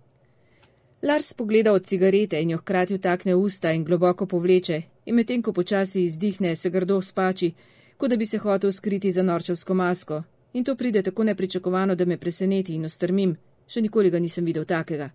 Lars 1.05 1.33
pogleda 1.33 1.71
od 1.71 1.85
cigarete 1.85 2.41
in 2.41 2.49
jo 2.49 2.57
hkrati 2.57 2.95
vtakne 2.95 3.35
v 3.35 3.39
usta 3.39 3.71
in 3.71 3.83
globoko 3.85 4.25
povleče, 4.25 4.81
in 5.05 5.15
medtem 5.15 5.41
ko 5.41 5.51
počasi 5.53 6.03
izdihne, 6.03 6.55
se 6.55 6.69
grdo 6.69 6.97
spači, 7.01 7.51
kot 7.97 8.09
da 8.09 8.17
bi 8.17 8.25
se 8.25 8.37
hotel 8.37 8.71
skriti 8.71 9.11
za 9.11 9.23
norčevsko 9.23 9.73
masko. 9.73 10.23
In 10.53 10.63
to 10.63 10.75
pride 10.75 11.03
tako 11.03 11.23
nepričakovano, 11.23 11.95
da 11.95 12.05
me 12.05 12.17
preseneti 12.17 12.73
in 12.73 12.85
ostrmim, 12.85 13.37
še 13.67 13.81
nikoli 13.81 14.09
ga 14.09 14.19
nisem 14.19 14.45
videl 14.45 14.65
takega. 14.65 15.11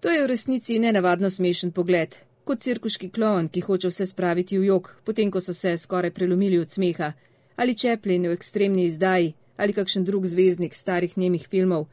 To 0.00 0.10
je 0.10 0.22
v 0.22 0.26
resnici 0.26 0.78
nenavadno 0.78 1.30
smešen 1.30 1.70
pogled, 1.70 2.16
kot 2.44 2.58
cirkuški 2.58 3.10
klon, 3.14 3.48
ki 3.48 3.60
hoče 3.60 3.88
vse 3.88 4.06
spraviti 4.06 4.58
v 4.58 4.66
jog, 4.66 4.96
potem 5.04 5.30
ko 5.30 5.40
so 5.40 5.54
se 5.54 5.76
skoraj 5.78 6.10
prelomili 6.10 6.58
od 6.58 6.66
smeha, 6.68 7.12
ali 7.56 7.78
čeplin 7.78 8.26
v 8.26 8.34
ekstremni 8.34 8.90
izdaji, 8.90 9.34
ali 9.56 9.72
kakšen 9.72 10.04
drug 10.04 10.26
zvezdnik 10.26 10.74
starih 10.74 11.16
nemih 11.16 11.46
filmov, 11.46 11.86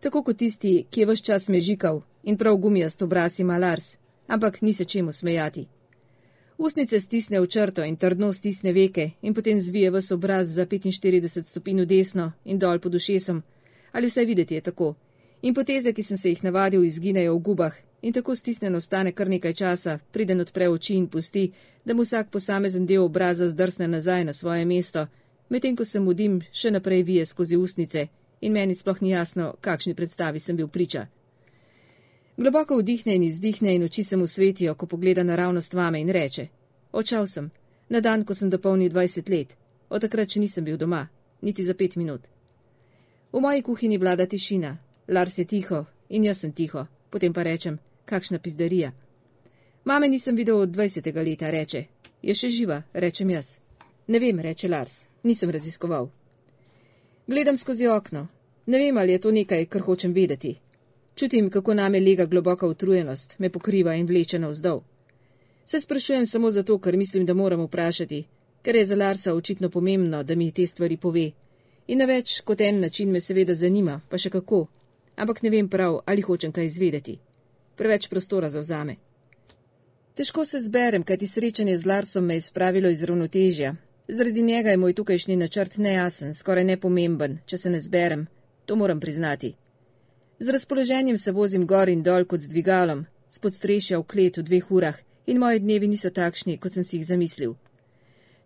tako 0.00 0.22
kot 0.22 0.38
tisti, 0.38 0.84
ki 0.90 1.00
je 1.00 1.06
vse 1.06 1.32
čas 1.32 1.48
mežikal 1.48 2.04
in 2.26 2.36
prav 2.36 2.56
gumijast 2.56 3.02
obraz 3.02 3.40
ima 3.40 3.58
Lars, 3.58 3.96
ampak 4.26 4.62
ni 4.62 4.74
se 4.74 4.84
čemu 4.84 5.12
smejati. 5.12 5.66
Usnice 6.58 7.00
stisne 7.00 7.40
v 7.40 7.46
črto 7.46 7.84
in 7.84 7.96
trdno 7.96 8.32
stisne 8.32 8.72
veke 8.72 9.10
in 9.22 9.34
potem 9.34 9.60
zvije 9.60 9.90
vse 9.90 10.14
obraz 10.14 10.48
za 10.54 10.66
45 10.66 11.42
stopinj 11.42 11.84
desno 11.84 12.32
in 12.44 12.58
dol 12.58 12.78
pod 12.78 12.94
ušesom. 12.94 13.42
Ali 13.92 14.06
vse 14.06 14.24
videti 14.24 14.54
je 14.54 14.60
tako. 14.60 14.94
In 15.42 15.54
poteze, 15.54 15.92
ki 15.92 16.02
sem 16.02 16.16
se 16.16 16.28
jih 16.28 16.44
navadil, 16.44 16.84
izginejo 16.84 17.34
v 17.34 17.38
gubah 17.40 17.74
in 18.02 18.12
tako 18.12 18.34
stisnjeno 18.34 18.80
stane 18.80 19.12
kar 19.12 19.28
nekaj 19.28 19.52
časa, 19.52 19.98
preden 20.12 20.40
odpre 20.40 20.68
oči 20.68 20.94
in 20.94 21.06
pusti, 21.08 21.52
da 21.84 21.94
mu 21.94 22.02
vsak 22.02 22.30
posamezen 22.30 22.86
del 22.86 23.04
obraza 23.04 23.48
zdrsne 23.48 23.88
nazaj 23.88 24.24
na 24.24 24.32
svoje 24.32 24.64
mesto, 24.64 25.06
medtem 25.48 25.76
ko 25.76 25.84
se 25.84 26.00
mudim 26.00 26.40
še 26.52 26.70
naprej 26.70 27.02
vije 27.02 27.26
skozi 27.26 27.56
usnice 27.56 28.08
in 28.40 28.52
meni 28.52 28.74
sploh 28.74 29.02
ni 29.02 29.10
jasno, 29.10 29.54
kakšni 29.60 29.94
predstavi 29.94 30.40
sem 30.40 30.56
bil 30.56 30.68
priča. 30.68 31.06
Globoko 32.36 32.76
vdihne 32.76 33.14
in 33.14 33.22
izdihne 33.22 33.74
in 33.74 33.82
oči 33.82 34.04
se 34.04 34.16
mu 34.16 34.26
svetijo, 34.26 34.74
ko 34.74 34.86
pogleda 34.86 35.22
naravnost 35.22 35.74
vame 35.74 36.00
in 36.00 36.08
reče: 36.08 36.48
Očal 36.92 37.26
sem, 37.26 37.50
na 37.88 38.00
dan, 38.00 38.24
ko 38.24 38.34
sem 38.34 38.50
dopolnil 38.50 38.92
20 38.92 39.30
let, 39.30 39.56
od 39.88 40.00
takrat 40.00 40.30
še 40.30 40.40
nisem 40.40 40.64
bil 40.64 40.76
doma, 40.76 41.08
niti 41.42 41.64
za 41.64 41.74
pet 41.74 41.96
minut. 41.96 42.20
V 43.32 43.40
moji 43.40 43.62
kuhinji 43.62 43.98
vlada 43.98 44.26
tišina, 44.26 44.76
Lars 45.08 45.38
je 45.38 45.44
tiho 45.44 45.84
in 46.08 46.24
jaz 46.24 46.40
sem 46.40 46.52
tiho, 46.52 46.86
potem 47.10 47.32
pa 47.32 47.42
rečem: 47.42 47.78
Kakšna 48.04 48.38
pizdarija. 48.38 48.92
Mame 49.84 50.08
nisem 50.08 50.36
videl 50.36 50.60
od 50.60 50.70
20. 50.70 51.24
leta, 51.24 51.50
reče: 51.50 51.84
Je 52.22 52.34
še 52.34 52.48
živa, 52.48 52.82
rečem 52.92 53.30
jaz. 53.30 53.60
Ne 54.06 54.18
vem, 54.18 54.40
reče 54.40 54.68
Lars, 54.68 55.06
nisem 55.22 55.50
raziskoval. 55.50 56.10
Gledam 57.26 57.56
skozi 57.56 57.86
okno. 57.86 58.28
Ne 58.66 58.78
vem, 58.78 58.98
ali 58.98 59.12
je 59.12 59.18
to 59.18 59.30
nekaj, 59.30 59.66
kar 59.66 59.82
hočem 59.82 60.12
vedeti, 60.12 60.58
Čutim, 61.16 61.50
kako 61.50 61.74
name 61.74 62.00
lega 62.00 62.26
globoka 62.26 62.66
utrujenost, 62.66 63.38
me 63.38 63.48
pokriva 63.50 63.94
in 63.94 64.06
vleče 64.06 64.38
navzdol. 64.38 64.82
Se 65.64 65.80
sprašujem 65.80 66.26
samo 66.26 66.50
zato, 66.50 66.78
ker 66.78 66.96
mislim, 66.96 67.24
da 67.26 67.34
moram 67.34 67.62
vprašati, 67.64 68.24
ker 68.62 68.76
je 68.76 68.86
za 68.86 68.96
Larsa 68.96 69.34
očitno 69.34 69.70
pomembno, 69.70 70.22
da 70.22 70.34
mi 70.34 70.50
te 70.52 70.66
stvari 70.66 70.96
pove. 70.96 71.30
In 71.86 71.98
na 71.98 72.04
več 72.04 72.40
kot 72.44 72.60
en 72.60 72.80
način 72.80 73.10
me 73.10 73.20
seveda 73.20 73.54
zanima, 73.54 74.00
pa 74.10 74.18
še 74.18 74.30
kako. 74.30 74.66
Ampak 75.16 75.42
ne 75.42 75.50
vem 75.50 75.68
prav, 75.68 76.02
ali 76.06 76.22
hočem 76.22 76.52
kaj 76.52 76.66
izvedeti. 76.66 77.18
Preveč 77.76 78.08
prostora 78.08 78.50
zauzame. 78.50 78.96
Težko 80.14 80.44
se 80.44 80.60
zberem, 80.60 81.02
kaj 81.02 81.16
ti 81.16 81.26
srečanje 81.26 81.78
z 81.78 81.86
Larsom 81.86 82.24
me 82.24 82.34
je 82.34 82.40
spravilo 82.40 82.92
iz 82.92 83.02
ravnotežja. 83.02 83.74
Zaradi 84.08 84.42
njega 84.42 84.70
je 84.70 84.76
moj 84.76 84.92
tukajšnji 84.92 85.36
načrt 85.36 85.78
nejasen, 85.78 86.34
skoraj 86.34 86.64
nepomemben, 86.64 87.38
če 87.46 87.58
se 87.58 87.70
ne 87.70 87.80
zberem. 87.80 88.26
To 88.66 88.76
moram 88.76 89.00
priznati. 89.00 89.56
Z 90.38 90.48
razpoloženjem 90.48 91.18
se 91.18 91.32
vozim 91.32 91.66
gor 91.66 91.88
in 91.88 92.02
dol 92.02 92.24
kot 92.24 92.40
z 92.40 92.48
dvigalom, 92.48 93.06
spod 93.28 93.54
strešja 93.54 93.98
v 93.98 94.04
klet 94.04 94.36
v 94.36 94.42
dveh 94.42 94.70
urah 94.70 94.98
in 95.26 95.38
moji 95.40 95.60
dnevi 95.60 95.88
niso 95.88 96.10
takšni, 96.10 96.58
kot 96.58 96.72
sem 96.72 96.84
si 96.84 96.98
jih 96.98 97.06
zamislil. 97.06 97.54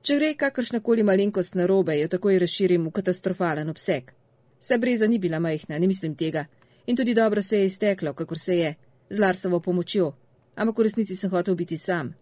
Če 0.01 0.17
gre 0.17 0.29
kakršnakoli 0.39 1.03
malenkost 1.03 1.59
narobe, 1.59 1.97
jo 1.99 2.07
takoj 2.09 2.39
razširim 2.39 2.87
v 2.87 2.93
katastrofalen 2.95 3.69
obseg. 3.69 4.15
Vse 4.61 4.79
breza 4.79 5.09
ni 5.11 5.19
bila 5.19 5.41
majhna, 5.41 5.79
ne 5.79 5.87
mislim 5.87 6.15
tega, 6.15 6.47
in 6.87 6.97
tudi 6.97 7.15
dobro 7.15 7.43
se 7.43 7.59
je 7.59 7.67
izteklo, 7.67 8.15
kakor 8.15 8.39
se 8.39 8.57
je, 8.57 8.75
z 9.11 9.19
Larsovo 9.19 9.61
pomočjo, 9.61 10.13
ampak 10.55 10.79
v 10.79 10.87
resnici 10.87 11.17
sem 11.17 11.31
hotel 11.31 11.55
biti 11.55 11.79
sam. 11.79 12.15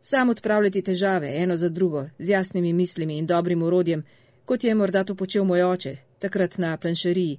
Sam 0.00 0.28
odpravljati 0.28 0.82
težave, 0.82 1.30
eno 1.42 1.56
za 1.56 1.68
drugo, 1.68 2.08
z 2.18 2.28
jasnimi 2.28 2.72
mislimi 2.72 3.18
in 3.18 3.26
dobrim 3.26 3.62
urodjem, 3.62 4.02
kot 4.44 4.64
je 4.64 4.74
morda 4.74 5.04
to 5.04 5.14
počel 5.14 5.44
moj 5.44 5.62
oče, 5.62 5.96
takrat 6.18 6.58
na 6.58 6.76
planšeriji. 6.76 7.38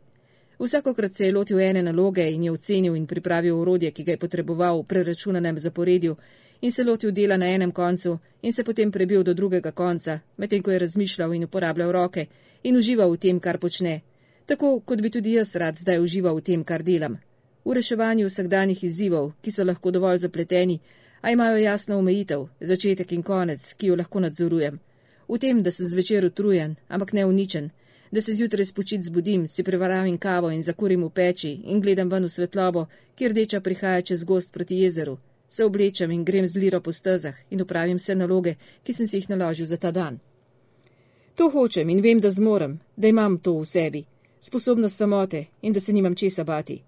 Vsakokrat 0.59 1.13
se 1.13 1.25
je 1.25 1.31
lotil 1.31 1.59
ene 1.59 1.81
naloge 1.83 2.31
in 2.31 2.43
je 2.43 2.51
ocenil 2.51 2.95
in 2.95 3.07
pripravil 3.07 3.59
urodje, 3.59 3.91
ki 3.91 4.03
ga 4.03 4.11
je 4.11 4.17
potreboval 4.17 4.81
v 4.81 4.87
preračunanem 4.87 5.59
zaporedju, 5.59 6.15
in 6.61 6.71
se 6.71 6.83
lotil 6.83 7.11
dela 7.11 7.37
na 7.37 7.45
enem 7.45 7.71
koncu 7.71 8.19
in 8.41 8.53
se 8.53 8.63
potem 8.63 8.91
prebil 8.91 9.23
do 9.23 9.33
drugega 9.33 9.71
konca, 9.71 10.19
medtem 10.37 10.61
ko 10.63 10.71
je 10.71 10.79
razmišljal 10.79 11.33
in 11.33 11.43
uporabljal 11.43 11.91
roke 11.91 12.25
in 12.63 12.77
užival 12.77 13.11
v 13.11 13.17
tem, 13.17 13.39
kar 13.39 13.57
počne, 13.57 14.01
tako 14.45 14.79
kot 14.79 15.01
bi 15.01 15.09
tudi 15.09 15.33
jaz 15.33 15.55
rad 15.55 15.75
zdaj 15.75 15.99
užival 15.99 16.35
v 16.35 16.41
tem, 16.41 16.63
kar 16.63 16.83
delam. 16.83 17.17
V 17.65 17.73
reševanju 17.73 18.27
vsakdanjih 18.27 18.83
izzivov, 18.83 19.33
ki 19.41 19.51
so 19.51 19.63
lahko 19.63 19.91
dovolj 19.91 20.17
zapleteni, 20.17 20.79
a 21.21 21.31
imajo 21.31 21.57
jasno 21.57 21.97
omejitev, 21.97 22.47
začetek 22.59 23.11
in 23.11 23.23
konec, 23.23 23.73
ki 23.73 23.87
jo 23.87 23.95
lahko 23.95 24.19
nadzorujem. 24.19 24.79
V 25.27 25.37
tem, 25.39 25.63
da 25.63 25.71
sem 25.71 25.87
zvečer 25.87 26.25
utrujen, 26.25 26.75
ampak 26.87 27.13
ne 27.13 27.25
uničen 27.25 27.71
da 28.13 28.21
se 28.21 28.33
zjutraj 28.33 28.65
spočit 28.65 29.01
zbudim, 29.01 29.47
si 29.47 29.63
prevaravim 29.63 30.17
kavo 30.17 30.51
in 30.51 30.61
zakurim 30.61 31.03
v 31.03 31.09
peči 31.09 31.51
in 31.63 31.81
gledam 31.81 32.09
ven 32.09 32.23
v 32.23 32.29
svetlobo, 32.29 32.85
kjer 33.15 33.31
rdeča 33.31 33.61
prihaja 33.61 34.01
čez 34.01 34.23
gost 34.23 34.53
proti 34.53 34.75
jezeru. 34.75 35.17
Se 35.49 35.65
oblečem 35.65 36.11
in 36.11 36.23
grem 36.23 36.47
z 36.47 36.55
liro 36.57 36.81
po 36.81 36.91
stezah 36.91 37.35
in 37.49 37.61
upravim 37.61 37.97
vse 37.97 38.15
naloge, 38.15 38.55
ki 38.83 38.93
sem 38.93 39.07
si 39.07 39.17
jih 39.17 39.29
naložil 39.29 39.65
za 39.65 39.77
ta 39.77 39.91
dan. 39.91 40.19
To 41.35 41.49
hočem 41.49 41.89
in 41.89 42.01
vem, 42.01 42.19
da 42.19 42.31
zmorem, 42.31 42.79
da 42.95 43.07
imam 43.07 43.37
to 43.37 43.53
v 43.59 43.65
sebi, 43.65 44.05
sposobnost 44.41 44.97
samote 44.97 45.45
in 45.61 45.73
da 45.73 45.79
se 45.79 45.93
nimam 45.93 46.15
česa 46.15 46.43
bati. 46.43 46.81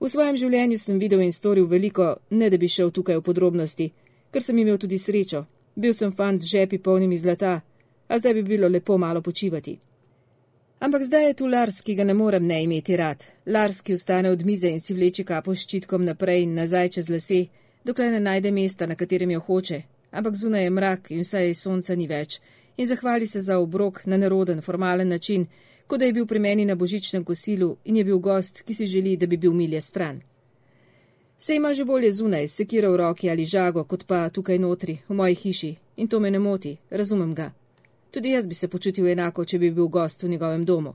V 0.00 0.08
svojem 0.08 0.36
življenju 0.36 0.78
sem 0.78 0.98
videl 0.98 1.20
in 1.20 1.32
storil 1.32 1.66
veliko, 1.66 2.16
ne 2.30 2.50
da 2.50 2.56
bi 2.56 2.68
šel 2.68 2.90
tukaj 2.90 3.16
v 3.16 3.22
podrobnosti, 3.22 3.92
ker 4.30 4.42
sem 4.42 4.58
imel 4.58 4.78
tudi 4.78 4.98
srečo. 4.98 5.46
Bil 5.76 5.92
sem 5.92 6.12
fant 6.12 6.40
z 6.40 6.46
žepi 6.46 6.78
polnimi 6.78 7.18
zlata, 7.18 7.60
a 8.08 8.18
zdaj 8.18 8.34
bi 8.34 8.42
bilo 8.42 8.68
lepo 8.68 8.98
malo 8.98 9.22
počivati. 9.22 9.93
Ampak 10.84 11.02
zdaj 11.02 11.26
je 11.26 11.34
tu 11.34 11.46
Lars, 11.46 11.80
ki 11.80 11.94
ga 11.94 12.04
ne 12.04 12.14
morem 12.14 12.42
ne 12.42 12.62
imeti 12.62 12.96
rad. 12.96 13.24
Lars, 13.46 13.80
ki 13.80 13.94
ustane 13.94 14.30
od 14.30 14.42
mize 14.44 14.68
in 14.68 14.80
si 14.80 14.92
vleče 14.94 15.24
kapo 15.24 15.54
s 15.54 15.62
ščitkom 15.64 16.04
naprej 16.04 16.42
in 16.44 16.52
nazaj 16.58 16.90
čez 16.96 17.08
lase, 17.08 17.38
dokler 17.84 18.12
ne 18.12 18.20
najde 18.20 18.52
mesta, 18.52 18.86
na 18.86 18.92
katerem 18.94 19.32
jo 19.32 19.40
hoče. 19.40 19.78
Ampak 20.10 20.36
zunaj 20.36 20.64
je 20.64 20.74
mrak 20.76 21.10
in 21.16 21.24
vsaj 21.24 21.54
sonca 21.54 21.96
ni 21.96 22.04
več. 22.06 22.36
In 22.76 22.86
zahvali 22.86 23.26
se 23.26 23.40
za 23.40 23.56
obrok 23.58 24.02
na 24.04 24.20
neroden, 24.20 24.60
formalen 24.60 25.08
način, 25.08 25.48
kot 25.86 26.04
da 26.04 26.04
je 26.04 26.12
bil 26.12 26.26
pri 26.26 26.38
meni 26.38 26.68
na 26.68 26.76
božičnem 26.76 27.24
kosilu 27.24 27.78
in 27.84 27.96
je 27.96 28.04
bil 28.04 28.18
gost, 28.18 28.62
ki 28.62 28.74
si 28.74 28.86
želi, 28.86 29.16
da 29.16 29.26
bi 29.26 29.40
bil 29.40 29.56
milje 29.56 29.80
stran. 29.80 30.20
Se 31.38 31.56
ima 31.56 31.72
že 31.74 31.84
bolje 31.84 32.12
zunaj, 32.12 32.48
sekira 32.48 32.92
v 32.92 32.96
roki 32.96 33.30
ali 33.30 33.46
žago, 33.46 33.84
kot 33.84 34.04
pa 34.04 34.28
tukaj 34.28 34.58
notri, 34.58 35.00
v 35.08 35.14
moji 35.14 35.34
hiši. 35.34 35.76
In 35.96 36.08
to 36.08 36.20
me 36.20 36.30
ne 36.30 36.38
moti, 36.38 36.76
razumem 36.90 37.34
ga. 37.34 37.52
Tudi 38.14 38.30
jaz 38.30 38.46
bi 38.46 38.54
se 38.54 38.68
počutil 38.68 39.08
enako, 39.10 39.44
če 39.44 39.58
bi 39.58 39.68
bil 39.74 39.88
gost 39.88 40.22
v 40.22 40.28
njegovem 40.28 40.64
domu. 40.64 40.92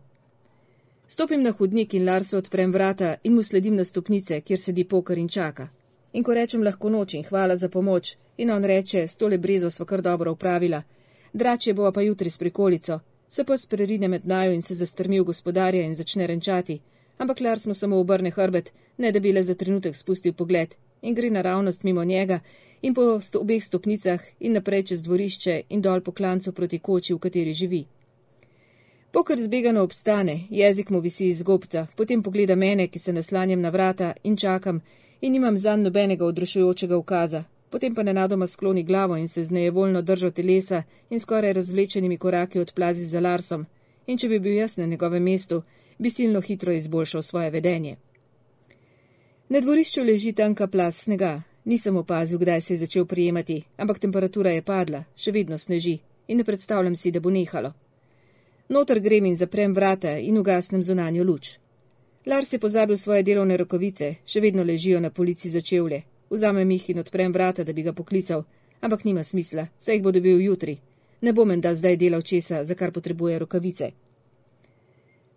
Stopim 1.08 1.42
na 1.44 1.52
hodnik 1.52 1.94
in 1.94 2.06
Larso 2.08 2.38
odprem 2.38 2.72
vrata 2.72 3.10
in 3.24 3.34
mu 3.36 3.44
sledim 3.44 3.76
na 3.76 3.86
stopnice, 3.86 4.38
kjer 4.42 4.60
sedi 4.60 4.86
poker 4.88 5.18
in 5.18 5.28
čaka. 5.28 5.68
In 6.14 6.24
ko 6.24 6.34
rečem 6.34 6.64
lahko 6.64 6.90
noč 6.90 7.18
in 7.20 7.28
hvala 7.28 7.56
za 7.56 7.70
pomoč, 7.70 8.14
in 8.38 8.52
on 8.56 8.64
reče, 8.64 9.08
stole 9.08 9.38
brezo 9.38 9.70
sva 9.70 9.86
kar 9.86 10.02
dobro 10.02 10.32
upravila, 10.32 10.82
drače 11.34 11.74
bova 11.74 11.92
pa 11.92 12.02
jutri 12.08 12.30
s 12.30 12.38
prikolico, 12.38 13.00
se 13.30 13.44
pa 13.44 13.58
sprerine 13.58 14.08
med 14.08 14.26
naju 14.26 14.54
in 14.54 14.62
se 14.62 14.76
zastrmi 14.76 15.20
v 15.20 15.28
gospodarja 15.34 15.84
in 15.84 15.96
začne 15.96 16.28
renčati, 16.28 16.80
ampak 17.18 17.42
Lars 17.42 17.66
mu 17.66 17.74
samo 17.74 18.00
obrne 18.00 18.32
hrbet, 18.32 18.72
ne 18.98 19.12
da 19.12 19.20
bi 19.20 19.34
le 19.34 19.44
za 19.44 19.56
trenutek 19.56 19.96
spustil 19.96 20.34
pogled 20.34 20.76
in 21.02 21.16
gre 21.16 21.30
naravnost 21.30 21.84
mimo 21.84 22.04
njega 22.04 22.40
in 22.82 22.94
po 22.94 23.22
sto 23.22 23.40
obeh 23.40 23.64
stopnicah 23.64 24.22
in 24.40 24.54
naprej 24.54 24.84
čez 24.84 25.04
dvorišče 25.04 25.62
in 25.70 25.82
dol 25.82 26.02
po 26.02 26.12
klancu 26.12 26.52
proti 26.52 26.80
koči, 26.80 27.14
v 27.14 27.20
kateri 27.20 27.54
živi. 27.54 27.86
Pokr 29.12 29.42
zbegano 29.42 29.84
obstane, 29.84 30.40
jezik 30.50 30.90
mu 30.90 31.00
visi 31.00 31.28
iz 31.28 31.42
gobca, 31.44 31.88
potem 31.98 32.24
pogleda 32.24 32.56
mene, 32.56 32.88
ki 32.88 33.00
se 33.00 33.14
naslanjam 33.14 33.62
na 33.62 33.70
vrata 33.70 34.14
in 34.24 34.38
čakam 34.38 34.82
in 35.22 35.32
nimam 35.32 35.58
zanj 35.58 35.82
nobenega 35.84 36.26
odrešujočega 36.26 36.98
ukaza, 36.98 37.44
potem 37.70 37.96
pa 37.96 38.04
nenadoma 38.04 38.48
skloni 38.48 38.84
glavo 38.84 39.18
in 39.18 39.28
se 39.28 39.44
z 39.44 39.52
nejevoljno 39.52 40.02
držo 40.02 40.32
telesa 40.32 40.84
in 41.10 41.20
skoraj 41.20 41.54
razvlečenimi 41.54 42.18
koraki 42.18 42.60
odplazi 42.60 43.06
za 43.06 43.20
Larsom, 43.20 43.66
in 44.08 44.18
če 44.18 44.30
bi 44.30 44.40
bil 44.40 44.54
jaz 44.54 44.78
na 44.78 44.86
njegovem 44.86 45.24
mestu, 45.24 45.62
bi 45.98 46.10
silno 46.10 46.42
hitro 46.42 46.74
izboljšal 46.74 47.22
svoje 47.22 47.50
vedenje. 47.50 47.96
Na 49.50 49.60
dvorišču 49.60 50.04
leži 50.04 50.34
tanka 50.34 50.68
plas 50.68 51.04
snega, 51.04 51.42
Nisem 51.70 51.98
opazil, 51.98 52.40
kdaj 52.40 52.62
se 52.62 52.74
je 52.74 52.78
začel 52.78 53.06
prijemati, 53.06 53.64
ampak 53.78 54.00
temperatura 54.00 54.52
je 54.52 54.62
padla, 54.62 55.04
še 55.16 55.32
vedno 55.32 55.58
sneži 55.58 56.00
in 56.28 56.38
ne 56.38 56.44
predstavljam 56.44 56.96
si, 56.96 57.12
da 57.12 57.20
bo 57.20 57.30
nehalo. 57.30 57.74
Notor 58.70 59.00
grem 59.00 59.26
in 59.26 59.36
zaprem 59.36 59.74
vrata 59.74 60.16
in 60.18 60.38
ugasnem 60.38 60.84
zunanjo 60.84 61.24
luč. 61.24 61.52
Lars 62.26 62.54
je 62.54 62.60
pozabil 62.60 62.98
svoje 62.98 63.24
delovne 63.24 63.58
rokovice, 63.58 64.16
še 64.26 64.42
vedno 64.42 64.64
ležijo 64.64 65.00
na 65.00 65.10
polici 65.10 65.50
za 65.50 65.62
čevlje. 65.62 66.02
Vzamem 66.30 66.72
jih 66.72 66.90
in 66.90 67.00
odprem 67.00 67.34
vrata, 67.34 67.64
da 67.64 67.74
bi 67.74 67.84
ga 67.84 67.94
poklical, 67.94 68.44
ampak 68.82 69.06
nima 69.06 69.24
smisla, 69.24 69.68
saj 69.80 69.96
jih 69.96 70.04
bo 70.04 70.12
dobil 70.12 70.42
jutri. 70.42 70.78
Ne 71.22 71.34
bom 71.34 71.48
menda 71.48 71.76
zdaj 71.76 71.98
delal 71.98 72.22
česa, 72.22 72.64
za 72.64 72.76
kar 72.76 72.92
potrebuje 72.92 73.40
rokavice. 73.40 73.92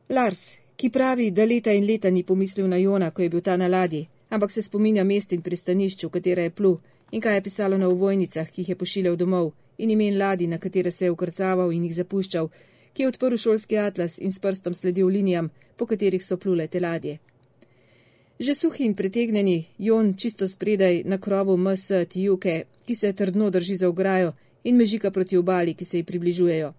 Lars, 0.08 0.52
ki 0.82 0.90
pravi, 0.90 1.30
da 1.30 1.44
leta 1.44 1.70
in 1.70 1.84
leta 1.86 2.10
ni 2.10 2.24
pomislil 2.26 2.66
na 2.66 2.76
Jona, 2.76 3.12
ko 3.14 3.22
je 3.22 3.28
bil 3.30 3.40
ta 3.40 3.54
na 3.56 3.68
ladji, 3.70 4.08
ampak 4.34 4.50
se 4.50 4.62
spominja 4.62 5.04
mest 5.04 5.32
in 5.32 5.42
pristanišč, 5.42 6.04
v 6.04 6.10
katera 6.10 6.42
je 6.42 6.50
plul 6.50 6.80
in 7.12 7.22
kaj 7.22 7.36
je 7.36 7.42
pisalo 7.46 7.78
na 7.78 7.88
uvojnicah, 7.88 8.50
ki 8.50 8.64
jih 8.64 8.72
je 8.72 8.76
pošiljal 8.80 9.16
domov 9.16 9.52
in 9.78 9.92
imen 9.94 10.18
ladi, 10.18 10.48
na 10.50 10.58
katere 10.58 10.90
se 10.90 11.04
je 11.04 11.12
ukrcaval 11.14 11.70
in 11.72 11.84
jih 11.86 11.94
zapuščal, 12.00 12.50
ki 12.94 13.02
je 13.02 13.12
odprl 13.12 13.38
šolski 13.44 13.78
atlas 13.78 14.18
in 14.18 14.34
s 14.34 14.42
prstom 14.42 14.74
sledil 14.74 15.06
linijam, 15.06 15.52
po 15.76 15.86
katerih 15.86 16.24
so 16.26 16.36
plule 16.36 16.66
te 16.66 16.80
ladje. 16.80 17.18
Že 18.40 18.54
suhi 18.54 18.84
in 18.84 18.98
pretegnjeni, 18.98 19.58
Jon 19.78 20.14
čisto 20.18 20.48
spredaj 20.48 21.04
na 21.04 21.18
krovu 21.18 21.56
MS 21.56 22.08
Tijuke, 22.08 22.64
ki 22.86 22.94
se 22.94 23.12
trdno 23.12 23.50
drži 23.50 23.76
za 23.76 23.88
ograjo 23.88 24.34
in 24.64 24.76
mežika 24.76 25.10
proti 25.10 25.36
obali, 25.36 25.74
ki 25.74 25.84
se 25.84 25.98
ji 25.98 26.04
približujejo. 26.10 26.72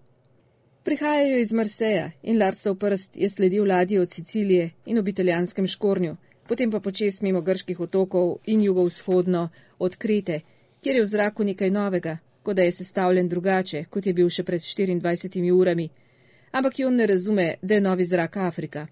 Prihajajo 0.84 1.38
iz 1.38 1.52
Marseja 1.52 2.10
in 2.22 2.38
Larsov 2.38 2.74
prst 2.76 3.16
je 3.16 3.28
sledil 3.28 3.68
ladji 3.68 3.98
od 3.98 4.10
Sicilije 4.10 4.70
in 4.86 4.98
ob 4.98 5.08
italijanskem 5.08 5.66
škornju, 5.66 6.16
potem 6.48 6.70
pa 6.70 6.80
počes 6.80 7.22
mimo 7.22 7.40
grških 7.40 7.80
otokov 7.80 8.36
in 8.44 8.62
jugovzhodno 8.62 9.48
od 9.78 9.96
Krete, 9.96 10.40
kjer 10.82 10.96
je 10.96 11.02
v 11.02 11.06
zraku 11.06 11.44
nekaj 11.44 11.70
novega, 11.70 12.18
kot 12.42 12.56
da 12.56 12.62
je 12.62 12.72
sestavljen 12.72 13.28
drugače, 13.28 13.84
kot 13.90 14.06
je 14.06 14.12
bil 14.12 14.28
še 14.28 14.44
pred 14.44 14.60
24 14.60 15.52
urami. 15.52 15.88
Ampak 16.52 16.78
Jon 16.78 16.96
ne 16.96 17.06
razume, 17.06 17.54
da 17.62 17.74
je 17.74 17.80
novi 17.80 18.04
zrak 18.04 18.36
Afrika. 18.36 18.86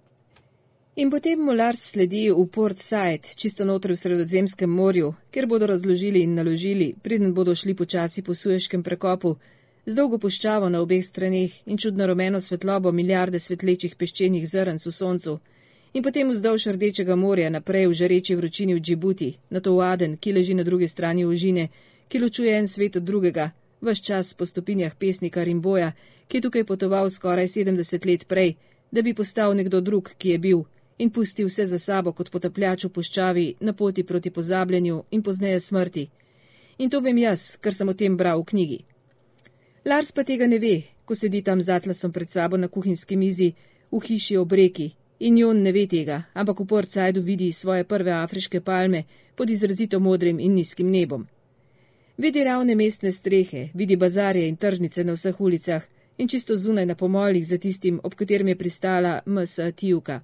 In 0.96 1.11
potem 1.11 1.44
mu 1.44 1.52
Lars 1.52 1.90
sledi 1.90 2.30
v 2.30 2.46
Port 2.52 2.78
Said, 2.78 3.34
čisto 3.37 3.64
notri 3.64 3.92
v 3.92 4.00
Sredozemskem 4.00 4.70
morju, 4.70 5.14
kjer 5.30 5.46
bodo 5.46 5.66
razložili 5.66 6.22
in 6.22 6.34
naložili, 6.34 6.94
preden 7.02 7.34
bodo 7.34 7.54
šli 7.54 7.75
počasi 7.75 8.22
po 8.22 8.34
suješkem 8.34 8.82
prekopu, 8.82 9.37
z 9.86 9.94
dolgo 9.94 10.18
puščavo 10.18 10.68
na 10.68 10.80
obeh 10.80 11.04
straneh 11.04 11.54
in 11.66 11.78
čudno 11.78 12.06
rumeno 12.06 12.40
svetlobo 12.40 12.92
milijarde 12.92 13.40
svetlečih 13.40 13.96
peščenih 13.96 14.48
zrnc 14.48 14.86
v 14.86 14.92
soncu, 14.92 15.38
in 15.92 16.02
potem 16.02 16.30
vzdolž 16.30 16.66
Rdečega 16.76 17.16
morja 17.16 17.50
naprej 17.50 17.88
v 17.88 17.96
žareči 18.00 18.36
vročini 18.38 18.74
v 18.74 18.80
Džibuti, 18.80 19.30
na 19.50 19.60
to 19.60 19.74
Aden, 19.80 20.16
ki 20.16 20.32
leži 20.32 20.54
na 20.54 20.62
drugi 20.62 20.88
strani 20.88 21.24
ožine, 21.24 21.68
ki 22.08 22.18
ločuje 22.18 22.54
en 22.58 22.68
svet 22.68 22.96
od 22.96 23.02
drugega, 23.02 23.50
vaš 23.80 24.02
čas 24.02 24.34
po 24.34 24.46
stopinjah 24.46 24.94
pesnika 24.94 25.44
Rimboja, 25.44 25.92
ki 26.28 26.36
je 26.36 26.42
tukaj 26.42 26.64
potoval 26.64 27.10
skoraj 27.10 27.46
70 27.46 28.06
let 28.06 28.28
prej, 28.28 28.54
da 28.90 29.02
bi 29.02 29.14
postal 29.14 29.56
nekdo 29.56 29.80
drug, 29.80 30.14
ki 30.18 30.30
je 30.30 30.38
bil 30.38 30.64
in 30.98 31.10
pusti 31.10 31.44
vse 31.44 31.66
za 31.66 31.78
sabo 31.78 32.12
kot 32.12 32.30
potapljač 32.30 32.84
v 32.84 32.92
puščavi 32.94 33.46
na 33.60 33.72
poti 33.72 34.04
proti 34.04 34.30
pozabljanju 34.30 35.04
in 35.10 35.22
pozneje 35.22 35.60
smrti. 35.60 36.08
In 36.78 36.90
to 36.90 37.00
vem 37.00 37.18
jaz, 37.18 37.56
ker 37.56 37.74
sem 37.74 37.88
o 37.88 37.94
tem 37.94 38.16
bral 38.16 38.42
v 38.42 38.46
knjigi. 38.52 38.78
Lars 39.84 40.12
pa 40.12 40.22
tega 40.22 40.46
ne 40.46 40.58
ve, 40.62 40.76
ko 41.04 41.14
sedi 41.18 41.40
tam 41.42 41.58
z 41.60 41.74
atlasom 41.74 42.12
pred 42.12 42.30
sabo 42.30 42.56
na 42.56 42.68
kuhinjski 42.68 43.16
mizi 43.16 43.48
v 43.90 43.98
hiši 43.98 44.36
ob 44.38 44.52
reki. 44.52 44.92
In 45.26 45.38
Jon 45.38 45.62
ne 45.62 45.72
ve 45.72 45.86
tega, 45.86 46.22
ampak 46.34 46.60
v 46.60 46.66
Port 46.66 46.90
Saidu 46.90 47.20
vidi 47.22 47.52
svoje 47.52 47.84
prve 47.84 48.12
afriške 48.12 48.60
palme 48.60 49.04
pod 49.34 49.50
izrazito 49.50 50.00
modrim 50.00 50.38
in 50.40 50.54
nizkim 50.54 50.90
nebom. 50.90 51.26
Vidi 52.16 52.44
ravne 52.44 52.74
mestne 52.74 53.12
strehe, 53.12 53.70
vidi 53.74 53.96
bazarje 53.96 54.46
in 54.48 54.56
tržnice 54.56 55.04
na 55.04 55.12
vseh 55.18 55.40
ulicah 55.40 55.82
in 56.18 56.28
čisto 56.28 56.56
zunaj 56.56 56.86
na 56.86 56.94
pomolih 56.94 57.46
za 57.46 57.58
tistim, 57.58 58.00
ob 58.04 58.14
katerem 58.14 58.48
je 58.48 58.58
pristala 58.58 59.20
M.S. 59.26 59.58
Tijuka. 59.76 60.20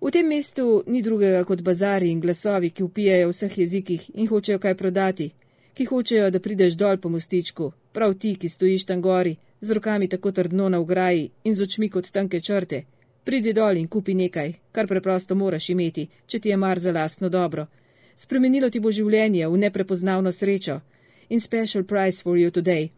V 0.00 0.10
tem 0.10 0.26
mestu 0.26 0.82
ni 0.86 1.02
drugega 1.02 1.44
kot 1.44 1.62
bazari 1.62 2.10
in 2.10 2.20
glasovi, 2.20 2.70
ki 2.70 2.82
upijajo 2.82 3.28
v 3.28 3.32
vseh 3.32 3.58
jezikih 3.58 4.10
in 4.14 4.26
hočejo 4.26 4.58
kaj 4.58 4.74
prodati, 4.74 5.32
ki 5.74 5.84
hočejo, 5.84 6.30
da 6.30 6.40
prideš 6.40 6.74
dol 6.74 6.96
po 6.98 7.08
mostičku, 7.08 7.72
prav 7.92 8.14
ti, 8.14 8.34
ki 8.36 8.48
stojiš 8.48 8.84
tam 8.84 9.02
gori, 9.02 9.36
z 9.60 9.70
rokami 9.70 10.08
tako 10.08 10.32
trdno 10.32 10.68
na 10.68 10.80
ograji 10.80 11.30
in 11.44 11.54
z 11.54 11.62
očmi 11.62 11.88
kot 11.88 12.10
tanke 12.10 12.40
črte. 12.40 12.82
Pridi 13.24 13.52
dol 13.52 13.76
in 13.76 13.88
kupi 13.88 14.14
nekaj, 14.14 14.52
kar 14.72 14.86
preprosto 14.86 15.34
moraš 15.34 15.68
imeti, 15.70 16.08
če 16.26 16.38
ti 16.38 16.48
je 16.48 16.56
mar 16.56 16.78
za 16.78 16.92
lastno 16.92 17.28
dobro. 17.28 17.66
Spremenilo 18.16 18.70
ti 18.70 18.80
bo 18.80 18.90
življenje 18.90 19.48
v 19.48 19.58
neprepoznavno 19.58 20.32
srečo 20.32 20.80
in 21.28 21.40
special 21.40 21.84
price 21.84 22.22
for 22.22 22.36
you 22.36 22.50
today. 22.50 22.90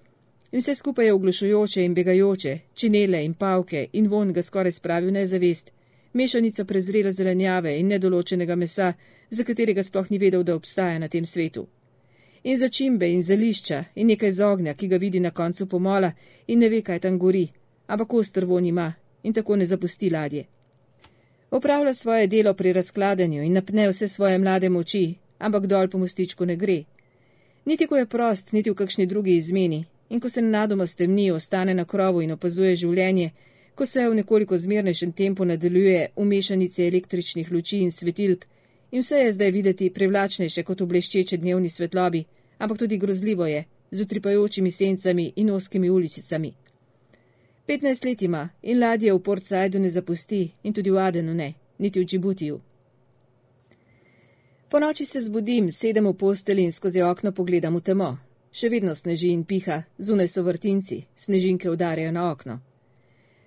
In 0.52 0.60
vse 0.60 0.74
skupaj 0.74 1.06
je 1.06 1.12
oglušujoče 1.12 1.84
in 1.84 1.94
begajoče, 1.94 2.58
činele 2.74 3.24
in 3.24 3.34
pavke 3.34 3.88
in 3.92 4.08
von 4.08 4.32
ga 4.32 4.42
skoraj 4.42 4.72
spravil 4.72 5.12
nezavest 5.12 5.70
mešanica 6.14 6.64
prezrele 6.64 7.12
zelenjave 7.12 7.78
in 7.78 7.86
nedoločenega 7.86 8.56
mesa, 8.56 8.92
za 9.30 9.44
katerega 9.44 9.82
sploh 9.82 10.10
ni 10.10 10.18
vedel, 10.18 10.42
da 10.42 10.54
obstaja 10.54 10.98
na 10.98 11.08
tem 11.08 11.26
svetu. 11.26 11.66
In 12.46 12.58
začimbe 12.58 13.08
in 13.08 13.22
zelišča 13.22 13.84
in 13.94 14.06
nekaj 14.06 14.32
z 14.32 14.44
ognja, 14.44 14.74
ki 14.74 14.88
ga 14.88 14.96
vidi 14.96 15.20
na 15.20 15.30
koncu 15.30 15.66
pomola 15.66 16.10
in 16.46 16.58
ne 16.58 16.68
ve, 16.68 16.82
kaj 16.82 16.98
tam 17.00 17.18
gori, 17.18 17.48
ampak 17.86 18.12
ostr 18.14 18.44
von 18.44 18.66
ima 18.66 18.92
in 19.22 19.32
tako 19.32 19.56
ne 19.56 19.66
zapusti 19.66 20.10
ladje. 20.10 20.44
Opravlja 21.50 21.94
svoje 21.94 22.26
delo 22.26 22.54
pri 22.54 22.72
razkladanju 22.72 23.42
in 23.42 23.52
napne 23.52 23.88
vse 23.88 24.08
svoje 24.08 24.38
mlade 24.38 24.68
moči, 24.68 25.14
ampak 25.38 25.66
dol 25.66 25.88
po 25.88 25.98
mostičku 25.98 26.44
ne 26.46 26.56
gre. 26.56 26.84
Niti 27.64 27.86
ko 27.86 27.96
je 27.96 28.06
prost, 28.06 28.52
niti 28.52 28.70
v 28.70 28.74
kakšni 28.74 29.06
drugi 29.06 29.36
izmeni, 29.36 29.84
in 30.10 30.20
ko 30.20 30.28
se 30.28 30.42
nenadoma 30.42 30.86
stemni, 30.86 31.30
ostane 31.30 31.74
na 31.74 31.84
krovu 31.84 32.22
in 32.22 32.32
opazuje 32.32 32.76
življenje, 32.76 33.30
ko 33.74 33.86
se 33.86 34.08
v 34.08 34.14
nekoliko 34.14 34.58
zmernejšem 34.58 35.12
tempu 35.12 35.44
nadaljuje 35.44 36.08
v 36.16 36.24
mešanici 36.24 36.84
električnih 36.84 37.52
luči 37.52 37.78
in 37.78 37.90
svetilk, 37.90 38.44
in 38.90 39.00
vse 39.00 39.16
je 39.24 39.32
zdaj 39.32 39.50
videti 39.50 39.90
privlačnejše 39.90 40.62
kot 40.62 40.80
v 40.80 40.86
bleščeče 40.86 41.36
dnevni 41.36 41.70
svetlobi, 41.70 42.26
ampak 42.58 42.78
tudi 42.78 42.98
grozljivo 42.98 43.46
je, 43.46 43.64
z 43.90 44.00
utripajočimi 44.00 44.70
sencami 44.70 45.32
in 45.36 45.50
oskimi 45.50 45.90
ulicicami. 45.90 46.54
15 47.66 48.06
let 48.06 48.22
ima 48.22 48.48
in 48.62 48.80
ladje 48.80 49.12
v 49.12 49.22
Port 49.22 49.44
Saidu 49.44 49.78
ne 49.78 49.90
zapusti 49.90 50.52
in 50.62 50.72
tudi 50.72 50.90
v 50.90 50.98
Adenu 50.98 51.34
ne, 51.34 51.54
niti 51.78 52.00
v 52.00 52.04
Džibutiju. 52.04 52.60
Po 54.68 54.80
noči 54.80 55.04
se 55.04 55.20
zbudim, 55.20 55.70
sedem 55.70 56.06
v 56.06 56.14
posteli 56.14 56.62
in 56.62 56.72
skozi 56.72 57.02
okno 57.02 57.32
pogledam 57.32 57.76
v 57.76 57.80
temo. 57.80 58.18
Še 58.54 58.68
vedno 58.68 58.94
sneži 58.94 59.32
in 59.32 59.44
piha, 59.44 59.82
zunaj 59.98 60.28
so 60.28 60.42
vrtinci, 60.42 61.04
snežinke 61.16 61.70
udarjajo 61.70 62.12
na 62.12 62.30
okno. 62.30 62.60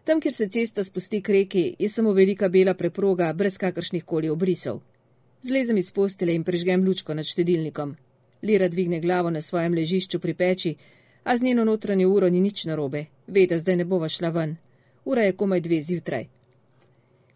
Tam, 0.03 0.21
kjer 0.23 0.33
se 0.33 0.47
cesta 0.47 0.83
spusti 0.83 1.21
k 1.21 1.29
reki, 1.29 1.75
je 1.79 1.89
samo 1.89 2.13
velika 2.13 2.49
bela 2.49 2.73
preproga, 2.73 3.33
brez 3.33 3.57
kakršnih 3.57 4.05
koli 4.05 4.29
obrisov. 4.29 4.81
Zlezem 5.43 5.77
iz 5.77 5.91
postele 5.91 6.35
in 6.35 6.43
prežgem 6.43 6.83
lučko 6.83 7.13
nad 7.13 7.27
štedilnikom. 7.27 7.95
Lira 8.41 8.67
dvigne 8.67 8.99
glavo 8.99 9.29
na 9.29 9.41
svojem 9.41 9.73
ležišču 9.73 10.19
pri 10.19 10.33
peči, 10.33 10.75
a 11.23 11.37
z 11.37 11.43
njeno 11.43 11.63
notranjo 11.65 12.09
uro 12.09 12.29
ni 12.29 12.41
nič 12.41 12.65
narobe, 12.65 13.05
ve, 13.27 13.45
da 13.45 13.59
zdaj 13.59 13.75
ne 13.75 13.85
bova 13.85 14.09
šla 14.09 14.29
ven. 14.29 14.55
Ura 15.05 15.21
je 15.21 15.31
komaj 15.31 15.59
dve 15.59 15.81
zjutraj. 15.81 16.27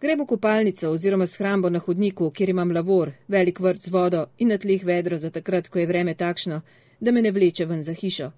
Grem 0.02 0.20
v 0.20 0.26
kopalnico 0.26 0.90
oziroma 0.90 1.28
shrambo 1.28 1.70
na 1.70 1.80
hodniku, 1.80 2.32
kjer 2.32 2.50
imam 2.50 2.72
lavor, 2.72 3.12
velik 3.28 3.60
vrt 3.60 3.82
z 3.82 3.90
vodo 3.90 4.26
in 4.38 4.48
na 4.48 4.58
tleh 4.58 4.84
vedro 4.84 5.18
za 5.18 5.30
takrat, 5.30 5.70
ko 5.70 5.80
je 5.80 5.88
vreme 5.88 6.14
takšno, 6.14 6.62
da 7.00 7.12
me 7.12 7.22
ne 7.22 7.32
vleče 7.32 7.66
ven 7.66 7.84
za 7.84 7.94
hišo. 7.94 8.32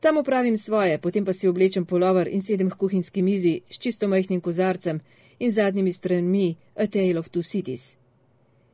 Tam 0.00 0.16
opravim 0.16 0.56
svoje, 0.58 0.98
potem 0.98 1.24
pa 1.24 1.32
si 1.32 1.48
oblečem 1.48 1.84
polover 1.86 2.28
in 2.28 2.42
sedem 2.42 2.70
k 2.70 2.76
kuhinjski 2.76 3.22
mizi 3.22 3.60
s 3.70 3.78
čisto 3.78 4.08
majhnim 4.08 4.40
kozarcem 4.40 5.00
in 5.38 5.50
zadnjimi 5.50 5.92
stranmi 5.92 6.56
A 6.74 6.86
Tale 6.86 7.18
of 7.18 7.30
Two 7.30 7.42
Cities. 7.42 7.96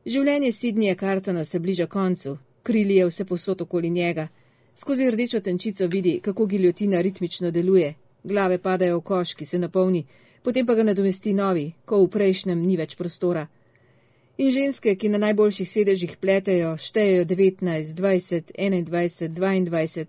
Življenje 0.05 0.51
Sidnija 0.51 0.95
Kartona 0.95 1.45
se 1.45 1.59
bliža 1.59 1.85
koncu, 1.85 2.37
krili 2.69 2.95
je 2.95 3.05
vse 3.05 3.25
posod 3.25 3.61
okoli 3.61 3.89
njega. 3.89 4.27
Skozi 4.75 5.11
rdečo 5.11 5.39
tenčico 5.39 5.87
vidi, 5.87 6.19
kako 6.21 6.45
giljotina 6.45 7.01
ritmično 7.01 7.51
deluje, 7.51 7.93
glave 8.23 8.57
padajo 8.57 8.97
v 8.97 9.01
koš, 9.01 9.33
ki 9.33 9.45
se 9.45 9.59
napolni, 9.59 10.03
potem 10.43 10.65
pa 10.65 10.75
ga 10.75 10.83
nadomesti 10.83 11.33
novi, 11.33 11.71
ko 11.85 12.03
v 12.03 12.09
prejšnjem 12.13 12.61
ni 12.61 12.77
več 12.77 12.93
prostora. 12.95 13.47
In 14.37 14.51
ženske, 14.51 14.93
ki 14.95 15.09
na 15.09 15.17
najboljših 15.17 15.69
sedežih 15.69 16.13
pletejo, 16.21 16.75
štejejo 16.77 17.25
19, 17.25 17.95
20, 17.97 18.53
21, 18.53 19.33
22 19.39 20.05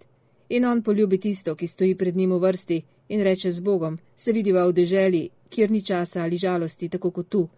in 0.49 0.65
on 0.65 0.83
poljubi 0.83 1.19
tisto, 1.19 1.55
ki 1.55 1.67
stoji 1.67 1.95
pred 1.95 2.17
njim 2.17 2.37
v 2.37 2.43
vrsti 2.45 2.83
in 3.09 3.23
reče 3.23 3.53
z 3.53 3.61
Bogom, 3.61 3.99
se 4.17 4.33
vidiva 4.33 4.67
v 4.67 4.73
deželi, 4.73 5.29
kjer 5.49 5.71
ni 5.71 5.81
časa 5.83 6.23
ali 6.23 6.37
žalosti, 6.37 6.89
tako 6.89 7.11
kot 7.11 7.29
tu. 7.29 7.49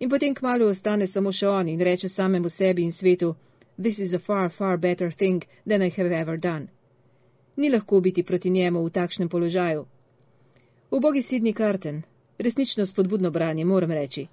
In 0.00 0.10
potem 0.10 0.34
kmalo 0.34 0.66
ostane 0.68 1.06
samo 1.06 1.32
še 1.32 1.48
on 1.48 1.68
in 1.68 1.80
reče 1.80 2.08
samemu 2.08 2.48
sebi 2.48 2.82
in 2.82 2.92
svetu: 2.92 3.34
This 3.82 3.98
is 3.98 4.14
a 4.14 4.18
far, 4.18 4.50
far 4.50 4.76
better 4.76 5.10
thing 5.10 5.42
than 5.66 5.82
I 5.82 5.88
have 5.88 6.12
ever 6.12 6.36
done. 6.36 6.66
Ni 7.56 7.70
lahko 7.70 8.00
biti 8.00 8.22
proti 8.22 8.50
njemu 8.50 8.84
v 8.84 8.90
takšnem 8.90 9.28
položaju. 9.28 9.86
V 10.90 11.00
bogi 11.00 11.22
Sidni 11.22 11.52
Karten, 11.52 12.02
resnično 12.38 12.86
spodbudno 12.86 13.30
branje, 13.30 13.64
moram 13.64 13.90
reči. 13.90 14.26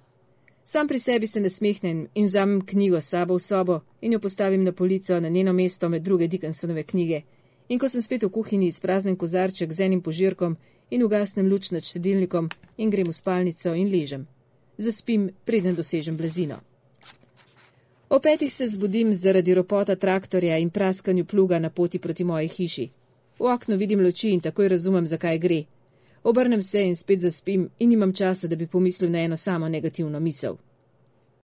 Sam 0.64 0.88
pri 0.88 0.98
sebi 0.98 1.26
se 1.26 1.40
nasmehnem 1.40 2.08
in 2.14 2.24
vzamem 2.24 2.66
knjigo 2.66 3.00
s 3.00 3.08
sabo 3.08 3.34
v 3.34 3.40
sobo 3.40 3.80
in 4.00 4.12
jo 4.12 4.20
postavim 4.20 4.64
na 4.64 4.72
polico 4.72 5.20
na 5.20 5.28
njeno 5.28 5.52
mesto 5.52 5.88
med 5.88 6.02
druge 6.02 6.28
Dickensonove 6.28 6.82
knjige 6.82 7.22
in 7.68 7.78
ko 7.78 7.88
sem 7.88 8.02
spet 8.02 8.22
v 8.22 8.28
kuhinji 8.28 8.66
izpraznen 8.66 9.16
kozarček 9.16 9.72
z 9.72 9.80
enim 9.80 10.02
požirkom 10.02 10.56
in 10.90 11.02
ugasnem 11.02 11.48
luč 11.48 11.70
nad 11.70 11.84
štedilnikom 11.84 12.48
in 12.76 12.90
grem 12.90 13.08
v 13.08 13.12
spalnico 13.12 13.74
in 13.74 13.88
ležem. 13.88 14.26
Zaspim, 14.78 15.30
preden 15.44 15.74
dosežem 15.74 16.16
blazino. 16.16 16.67
O 18.10 18.20
petih 18.20 18.52
se 18.52 18.66
zbudim 18.66 19.14
zaradi 19.14 19.54
ropota 19.54 19.96
traktorja 19.96 20.58
in 20.58 20.70
praskanju 20.70 21.24
pluga 21.24 21.58
na 21.58 21.70
poti 21.70 21.98
proti 21.98 22.24
moji 22.24 22.48
hiši. 22.48 22.88
V 23.38 23.44
okno 23.44 23.76
vidim 23.76 24.00
luči 24.00 24.30
in 24.30 24.40
takoj 24.40 24.68
razumem, 24.68 25.06
zakaj 25.06 25.38
gre. 25.38 25.64
Obrnem 26.22 26.62
se 26.62 26.82
in 26.86 26.96
spet 26.96 27.20
zaspim 27.20 27.68
in 27.78 27.90
nimam 27.90 28.12
časa, 28.12 28.48
da 28.48 28.56
bi 28.56 28.66
pomislil 28.66 29.10
na 29.10 29.18
eno 29.18 29.36
samo 29.36 29.68
negativno 29.68 30.20
misel. 30.20 30.56